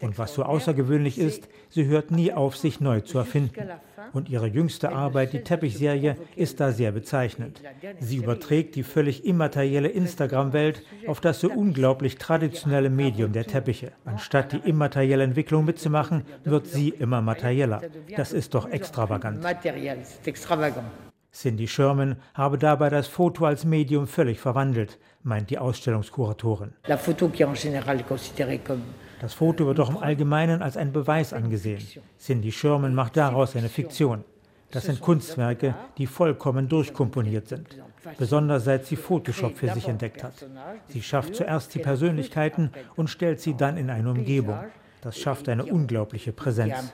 Und 0.00 0.18
was 0.18 0.34
so 0.34 0.42
außergewöhnlich 0.42 1.18
ist, 1.18 1.48
sie 1.68 1.86
hört 1.86 2.10
nie 2.10 2.32
auf, 2.32 2.56
sich 2.56 2.80
neu 2.80 3.00
zu 3.02 3.18
erfinden. 3.18 3.70
Und 4.12 4.28
ihre 4.28 4.46
jüngste 4.46 4.92
Arbeit, 4.92 5.32
die 5.32 5.42
Teppichserie, 5.42 6.16
ist 6.36 6.60
da 6.60 6.72
sehr 6.72 6.92
bezeichnend. 6.92 7.60
Sie 8.00 8.16
überträgt 8.16 8.74
die 8.74 8.82
völlig 8.82 9.24
immaterielle 9.26 9.88
Instagram-Welt 9.88 10.82
auf 11.06 11.20
das 11.20 11.40
so 11.40 11.50
unglaublich 11.50 12.16
traditionelle 12.16 12.88
Medium 12.88 13.32
der 13.32 13.44
Teppiche. 13.44 13.92
Anstatt 14.04 14.52
die 14.52 14.68
immaterielle 14.68 15.24
Entwicklung 15.24 15.64
mitzumachen, 15.64 16.22
wird 16.44 16.66
sie 16.66 16.88
immer 16.90 17.20
materieller. 17.20 17.82
Das 18.16 18.32
ist 18.32 18.54
doch 18.54 18.70
extravagant. 18.70 19.44
Cindy 21.36 21.68
Sherman 21.68 22.16
habe 22.32 22.56
dabei 22.56 22.88
das 22.88 23.08
Foto 23.08 23.44
als 23.44 23.66
Medium 23.66 24.06
völlig 24.06 24.40
verwandelt, 24.40 24.98
meint 25.22 25.50
die 25.50 25.58
Ausstellungskuratorin. 25.58 26.72
Das 29.20 29.34
Foto 29.34 29.66
wird 29.66 29.78
doch 29.78 29.90
im 29.90 29.98
Allgemeinen 29.98 30.62
als 30.62 30.78
ein 30.78 30.92
Beweis 30.94 31.34
angesehen. 31.34 31.86
Cindy 32.18 32.50
Sherman 32.50 32.94
macht 32.94 33.18
daraus 33.18 33.54
eine 33.54 33.68
Fiktion. 33.68 34.24
Das 34.70 34.84
sind 34.84 35.02
Kunstwerke, 35.02 35.74
die 35.98 36.06
vollkommen 36.06 36.70
durchkomponiert 36.70 37.48
sind, 37.48 37.68
besonders 38.18 38.64
seit 38.64 38.86
sie 38.86 38.96
Photoshop 38.96 39.58
für 39.58 39.68
sich 39.74 39.88
entdeckt 39.88 40.24
hat. 40.24 40.32
Sie 40.88 41.02
schafft 41.02 41.36
zuerst 41.36 41.74
die 41.74 41.80
Persönlichkeiten 41.80 42.70
und 42.96 43.10
stellt 43.10 43.40
sie 43.40 43.54
dann 43.54 43.76
in 43.76 43.90
eine 43.90 44.10
Umgebung. 44.10 44.58
Das 45.00 45.18
schafft 45.18 45.48
eine 45.48 45.64
unglaubliche 45.64 46.32
Präsenz. 46.32 46.92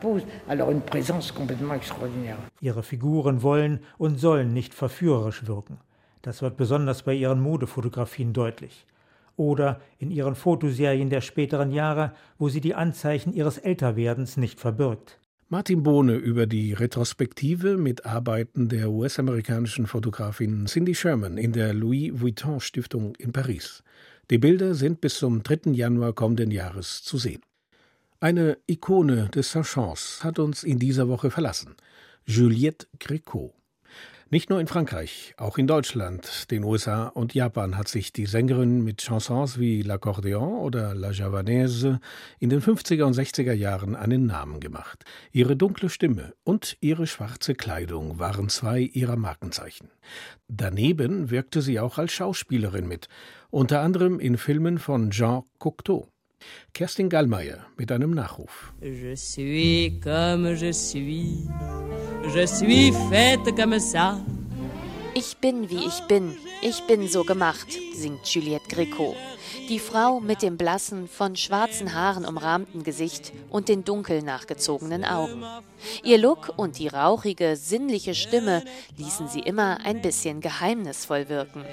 Ihre 2.60 2.82
Figuren 2.82 3.42
wollen 3.42 3.80
und 3.98 4.18
sollen 4.18 4.52
nicht 4.52 4.74
verführerisch 4.74 5.46
wirken. 5.46 5.78
Das 6.22 6.42
wird 6.42 6.56
besonders 6.56 7.02
bei 7.02 7.14
ihren 7.14 7.40
Modefotografien 7.40 8.32
deutlich. 8.32 8.86
Oder 9.36 9.80
in 9.98 10.10
ihren 10.10 10.34
Fotoserien 10.34 11.10
der 11.10 11.20
späteren 11.20 11.72
Jahre, 11.72 12.12
wo 12.38 12.48
sie 12.48 12.60
die 12.60 12.74
Anzeichen 12.74 13.32
ihres 13.32 13.58
Älterwerdens 13.58 14.36
nicht 14.36 14.60
verbirgt. 14.60 15.18
Martin 15.48 15.82
Bohne 15.82 16.14
über 16.14 16.46
die 16.46 16.72
Retrospektive 16.72 17.76
mit 17.76 18.06
Arbeiten 18.06 18.70
der 18.70 18.90
US-amerikanischen 18.90 19.86
Fotografin 19.86 20.64
Cindy 20.66 20.94
Sherman 20.94 21.36
in 21.36 21.52
der 21.52 21.74
Louis 21.74 22.10
Vuitton 22.14 22.58
Stiftung 22.60 23.14
in 23.16 23.32
Paris. 23.32 23.82
Die 24.30 24.38
Bilder 24.38 24.74
sind 24.74 25.02
bis 25.02 25.18
zum 25.18 25.42
3. 25.42 25.72
Januar 25.72 26.14
kommenden 26.14 26.50
Jahres 26.50 27.02
zu 27.02 27.18
sehen. 27.18 27.42
Eine 28.22 28.58
Ikone 28.68 29.30
des 29.30 29.50
Saint-Champs 29.50 30.22
hat 30.22 30.38
uns 30.38 30.62
in 30.62 30.78
dieser 30.78 31.08
Woche 31.08 31.32
verlassen. 31.32 31.74
Juliette 32.24 32.86
Gréco. 33.00 33.50
Nicht 34.30 34.48
nur 34.48 34.60
in 34.60 34.68
Frankreich, 34.68 35.34
auch 35.38 35.58
in 35.58 35.66
Deutschland, 35.66 36.48
den 36.52 36.62
USA 36.62 37.08
und 37.08 37.34
Japan 37.34 37.76
hat 37.76 37.88
sich 37.88 38.12
die 38.12 38.26
Sängerin 38.26 38.84
mit 38.84 39.02
Chansons 39.02 39.58
wie 39.58 39.82
L'Accordéon 39.82 40.60
oder 40.60 40.94
La 40.94 41.10
Javanaise 41.10 41.98
in 42.38 42.48
den 42.48 42.62
50er 42.62 43.02
und 43.02 43.16
60er 43.16 43.54
Jahren 43.54 43.96
einen 43.96 44.26
Namen 44.26 44.60
gemacht. 44.60 45.02
Ihre 45.32 45.56
dunkle 45.56 45.88
Stimme 45.88 46.32
und 46.44 46.76
ihre 46.78 47.08
schwarze 47.08 47.56
Kleidung 47.56 48.20
waren 48.20 48.48
zwei 48.48 48.82
ihrer 48.82 49.16
Markenzeichen. 49.16 49.90
Daneben 50.46 51.30
wirkte 51.30 51.60
sie 51.60 51.80
auch 51.80 51.98
als 51.98 52.12
Schauspielerin 52.12 52.86
mit, 52.86 53.08
unter 53.50 53.80
anderem 53.80 54.20
in 54.20 54.38
Filmen 54.38 54.78
von 54.78 55.10
Jean 55.10 55.42
Cocteau. 55.58 56.12
Kerstin 56.74 57.08
Gallmeier 57.08 57.66
mit 57.76 57.92
einem 57.92 58.12
Nachruf. 58.12 58.72
Je 58.80 59.14
suis 59.14 60.00
comme 60.02 60.54
je 60.56 60.72
suis, 60.72 61.48
je 62.34 62.46
suis 62.46 62.92
faite 63.10 63.54
comme 63.56 63.78
ça. 63.78 64.20
Ich 65.14 65.36
bin 65.36 65.68
wie 65.68 65.84
ich 65.86 66.00
bin, 66.08 66.34
ich 66.62 66.80
bin 66.86 67.06
so 67.06 67.22
gemacht, 67.22 67.68
singt 67.94 68.26
Juliette 68.26 68.68
Gréco. 68.68 69.14
Die 69.68 69.78
Frau 69.78 70.20
mit 70.20 70.42
dem 70.42 70.56
blassen, 70.56 71.06
von 71.08 71.36
schwarzen 71.36 71.94
Haaren 71.94 72.24
umrahmten 72.24 72.82
Gesicht 72.82 73.32
und 73.50 73.68
den 73.68 73.84
dunkel 73.84 74.22
nachgezogenen 74.22 75.04
Augen. 75.04 75.44
Ihr 76.02 76.18
Look 76.18 76.54
und 76.56 76.78
die 76.78 76.88
rauchige, 76.88 77.56
sinnliche 77.56 78.14
Stimme 78.14 78.64
ließen 78.96 79.28
sie 79.28 79.40
immer 79.40 79.78
ein 79.84 80.00
bisschen 80.00 80.40
geheimnisvoll 80.40 81.28
wirken. 81.28 81.64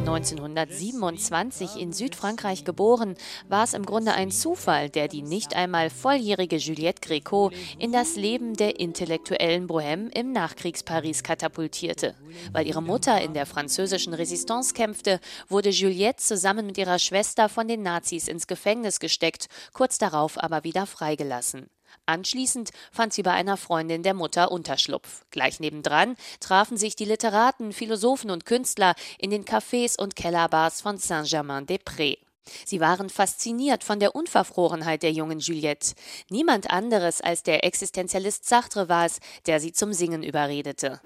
1927 0.00 1.76
in 1.76 1.92
Südfrankreich 1.92 2.64
geboren, 2.64 3.16
war 3.48 3.64
es 3.64 3.74
im 3.74 3.84
Grunde 3.84 4.12
ein 4.12 4.30
Zufall, 4.30 4.88
der 4.88 5.08
die 5.08 5.20
nicht 5.22 5.54
einmal 5.54 5.90
volljährige 5.90 6.56
Juliette 6.56 7.06
Gréco 7.06 7.52
in 7.78 7.92
das 7.92 8.16
Leben 8.16 8.54
der 8.54 8.80
intellektuellen 8.80 9.68
Bohème 9.68 10.08
im 10.16 10.32
Nachkriegsparis 10.32 11.22
katapultierte. 11.22 12.14
Weil 12.52 12.66
ihre 12.66 12.82
Mutter 12.82 13.20
in 13.20 13.34
der 13.34 13.44
französischen 13.46 14.14
Resistance 14.14 14.72
kämpfte, 14.74 15.20
wurde 15.48 15.68
Juliette 15.68 16.22
zusammen 16.22 16.66
mit 16.66 16.78
ihrer 16.78 16.98
Schwester 16.98 17.48
von 17.48 17.68
den 17.68 17.82
Nazis 17.82 18.26
ins 18.26 18.46
Gefängnis 18.46 19.00
gesteckt, 19.00 19.48
kurz 19.74 19.98
darauf 19.98 20.42
aber 20.42 20.64
wieder 20.64 20.86
freigelassen. 20.86 21.68
Anschließend 22.06 22.70
fand 22.92 23.12
sie 23.12 23.22
bei 23.22 23.32
einer 23.32 23.56
Freundin 23.56 24.02
der 24.02 24.14
Mutter 24.14 24.50
Unterschlupf. 24.50 25.24
Gleich 25.30 25.60
nebendran 25.60 26.16
trafen 26.40 26.76
sich 26.76 26.96
die 26.96 27.04
Literaten, 27.04 27.72
Philosophen 27.72 28.30
und 28.30 28.46
Künstler 28.46 28.94
in 29.18 29.30
den 29.30 29.44
Cafés 29.44 29.98
und 29.98 30.16
Kellerbars 30.16 30.80
von 30.80 30.98
Saint-Germain-des-Prés. 30.98 32.18
Sie 32.64 32.80
waren 32.80 33.08
fasziniert 33.10 33.84
von 33.84 34.00
der 34.00 34.14
Unverfrorenheit 34.14 35.02
der 35.02 35.12
jungen 35.12 35.38
Juliette. 35.38 35.94
Niemand 36.30 36.70
anderes 36.70 37.20
als 37.20 37.42
der 37.42 37.64
Existenzialist 37.64 38.48
Sartre 38.48 38.88
war 38.88 39.06
es, 39.06 39.18
der 39.46 39.60
sie 39.60 39.72
zum 39.72 39.92
Singen 39.92 40.22
überredete. 40.22 41.00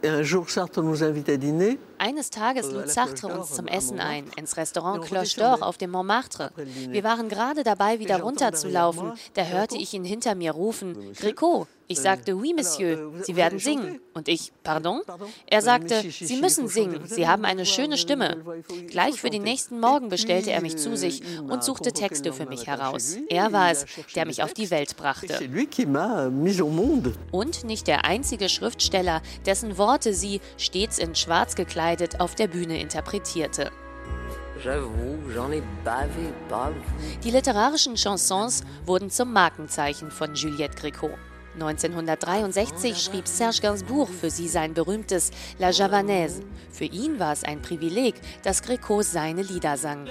Eines 1.98 2.30
Tages 2.30 2.70
lud 2.70 2.88
Sartre 2.88 3.28
uns 3.28 3.52
zum 3.52 3.66
Essen 3.66 4.00
ein, 4.00 4.30
ins 4.36 4.56
Restaurant 4.56 5.04
Cloche 5.04 5.40
d'Or 5.40 5.62
auf 5.62 5.76
dem 5.78 5.90
Montmartre. 5.90 6.50
Wir 6.56 7.04
waren 7.04 7.28
gerade 7.28 7.62
dabei, 7.62 7.98
wieder 7.98 8.20
runterzulaufen. 8.20 9.12
Da 9.34 9.44
hörte 9.44 9.76
ich 9.76 9.94
ihn 9.94 10.04
hinter 10.04 10.34
mir 10.34 10.52
rufen, 10.52 11.12
Gricot, 11.14 11.66
ich 11.86 12.00
sagte, 12.00 12.34
oui, 12.34 12.54
Monsieur, 12.54 13.12
Sie 13.22 13.36
werden 13.36 13.58
singen. 13.58 14.00
Und 14.14 14.28
ich, 14.28 14.52
pardon? 14.62 15.02
Er 15.46 15.60
sagte, 15.60 16.02
Sie 16.10 16.40
müssen 16.40 16.68
singen, 16.68 17.06
Sie 17.06 17.28
haben 17.28 17.44
eine 17.44 17.66
schöne 17.66 17.98
Stimme. 17.98 18.42
Gleich 18.88 19.20
für 19.20 19.30
den 19.30 19.42
nächsten 19.42 19.80
Morgen 19.80 20.08
bestellte 20.08 20.50
er 20.50 20.62
mich 20.62 20.76
zu 20.76 20.96
sich 20.96 21.22
und 21.40 21.62
suchte 21.62 21.92
Texte 21.92 22.32
für 22.32 22.46
mich 22.46 22.66
heraus. 22.66 23.16
Er 23.28 23.52
war 23.52 23.70
es, 23.70 23.84
der 24.14 24.26
mich 24.26 24.42
auf 24.42 24.54
die 24.54 24.70
Welt 24.70 24.96
brachte. 24.96 25.38
Und 27.32 27.64
nicht 27.64 27.86
der 27.86 28.04
einzige 28.04 28.48
Schriftsteller, 28.48 29.22
dessen 29.44 29.76
Worte 29.76 30.14
sie, 30.14 30.40
stets 30.56 30.98
in 30.98 31.14
Schwarz 31.14 31.54
gekleidet, 31.54 32.20
auf 32.20 32.34
der 32.34 32.48
Bühne 32.48 32.80
interpretierte. 32.80 33.70
Die 37.22 37.30
literarischen 37.30 37.96
Chansons 37.96 38.64
wurden 38.86 39.10
zum 39.10 39.32
Markenzeichen 39.32 40.10
von 40.10 40.34
Juliette 40.34 40.78
Gréco. 40.78 41.10
1963 41.54 42.96
schrieb 42.96 43.26
Serge 43.28 43.60
Gainsbourg 43.62 44.08
für 44.08 44.30
sie 44.30 44.48
sein 44.48 44.74
berühmtes 44.74 45.30
La 45.58 45.70
Javanaise. 45.70 46.42
Für 46.72 46.84
ihn 46.84 47.18
war 47.20 47.32
es 47.32 47.44
ein 47.44 47.62
Privileg, 47.62 48.16
dass 48.42 48.62
Gréco 48.62 49.02
seine 49.02 49.42
Lieder 49.42 49.76
sang. 49.76 50.06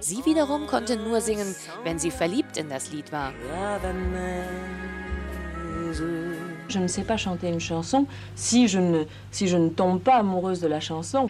Sie 0.00 0.24
wiederum 0.24 0.66
konnte 0.66 0.96
nur 0.96 1.20
singen, 1.20 1.54
wenn 1.84 1.98
sie 1.98 2.10
verliebt 2.10 2.56
in 2.58 2.68
das 2.68 2.92
Lied 2.92 3.10
war. 3.12 3.32
Je 6.68 6.78
ne 6.78 6.88
sais 6.88 7.04
pas 7.04 7.18
chanter 7.18 7.50
une 7.50 7.60
chanson 7.60 8.06
si 8.34 8.66
je 8.66 8.78
ne, 8.78 9.04
si 9.30 9.46
je 9.46 9.58
ne 9.58 9.68
tombe 9.68 10.00
pas 10.00 10.20
amoureuse 10.20 10.60
de 10.60 10.68
la 10.68 10.80
chanson. 10.80 11.28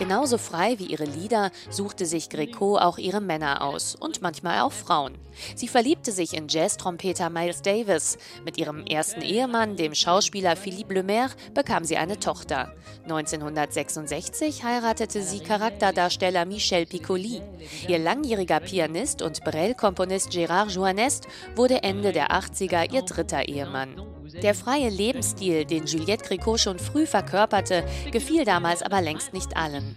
Genauso 0.00 0.38
frei 0.38 0.78
wie 0.78 0.86
ihre 0.86 1.04
Lieder 1.04 1.50
suchte 1.68 2.06
sich 2.06 2.30
Greco 2.30 2.78
auch 2.78 2.96
ihre 2.96 3.20
Männer 3.20 3.60
aus 3.60 3.94
und 3.94 4.22
manchmal 4.22 4.60
auch 4.60 4.72
Frauen. 4.72 5.18
Sie 5.54 5.68
verliebte 5.68 6.10
sich 6.10 6.32
in 6.32 6.48
Jazz-Trompeter 6.48 7.28
Miles 7.28 7.60
Davis. 7.60 8.16
Mit 8.42 8.56
ihrem 8.56 8.86
ersten 8.86 9.20
Ehemann, 9.20 9.76
dem 9.76 9.94
Schauspieler 9.94 10.56
Philippe 10.56 10.94
Lemaire, 10.94 11.32
bekam 11.52 11.84
sie 11.84 11.98
eine 11.98 12.18
Tochter. 12.18 12.72
1966 13.02 14.64
heiratete 14.64 15.22
sie 15.22 15.40
Charakterdarsteller 15.40 16.46
Michel 16.46 16.86
Piccoli. 16.86 17.42
Ihr 17.86 17.98
langjähriger 17.98 18.60
Pianist 18.60 19.20
und 19.20 19.44
Brel-Komponist 19.44 20.30
Gérard 20.30 20.70
Joannest 20.70 21.28
wurde 21.56 21.82
Ende 21.82 22.12
der 22.12 22.30
80er 22.30 22.90
ihr 22.90 23.02
dritter 23.02 23.46
Ehemann. 23.46 24.19
Der 24.42 24.54
freie 24.54 24.88
Lebensstil, 24.88 25.64
den 25.64 25.86
Juliette 25.86 26.24
Gréco 26.24 26.58
schon 26.58 26.78
früh 26.78 27.06
verkörperte, 27.06 27.84
gefiel 28.10 28.44
damals 28.44 28.82
aber 28.82 29.00
längst 29.00 29.32
nicht 29.32 29.56
allen. 29.56 29.96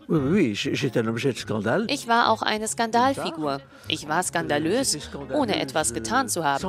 Ich 1.88 2.08
war 2.08 2.30
auch 2.30 2.42
eine 2.42 2.68
Skandalfigur. 2.68 3.62
Ich 3.88 4.08
war 4.08 4.24
skandalös, 4.24 4.98
ohne 5.34 5.60
etwas 5.60 5.94
getan 5.94 6.30
zu 6.30 6.44
haben. 6.44 6.62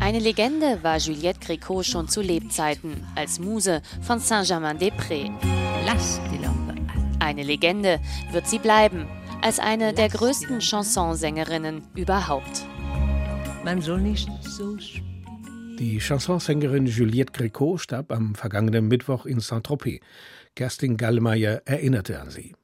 Eine 0.00 0.18
Legende 0.18 0.82
war 0.82 0.96
Juliette 0.96 1.40
Gréco 1.40 1.82
schon 1.82 2.08
zu 2.08 2.22
Lebzeiten 2.22 3.06
als 3.14 3.38
Muse 3.38 3.82
von 4.00 4.18
Saint-Germain-des-Prés. 4.18 5.30
Eine 7.20 7.42
Legende 7.44 8.00
wird 8.32 8.48
sie 8.48 8.58
bleiben, 8.58 9.06
als 9.42 9.58
eine 9.58 9.92
der 9.92 10.08
größten 10.08 10.60
Chansonsängerinnen 10.60 11.82
überhaupt. 11.94 12.64
Man 13.64 13.80
soll 13.80 14.00
nicht 14.00 14.28
so 14.42 14.76
die 15.78 16.00
Chansonsängerin 16.00 16.86
Juliette 16.86 17.32
Gréco 17.32 17.78
starb 17.78 18.12
am 18.12 18.34
vergangenen 18.34 18.88
Mittwoch 18.88 19.26
in 19.26 19.40
Saint-Tropez. 19.40 20.00
Kerstin 20.54 20.96
Gallmeier 20.96 21.62
erinnerte 21.64 22.20
an 22.20 22.30
sie. 22.30 22.54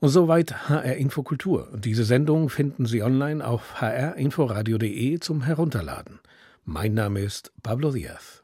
Und 0.00 0.08
soweit 0.08 0.68
HR 0.68 0.94
Infokultur. 0.96 1.68
Diese 1.76 2.04
Sendung 2.04 2.48
finden 2.48 2.86
Sie 2.86 3.02
online 3.02 3.46
auf 3.46 3.80
hrinforadio.de 3.80 5.20
zum 5.20 5.42
Herunterladen. 5.42 6.20
Mein 6.64 6.94
Name 6.94 7.20
ist 7.20 7.52
Pablo 7.62 7.92
Diaz. 7.92 8.39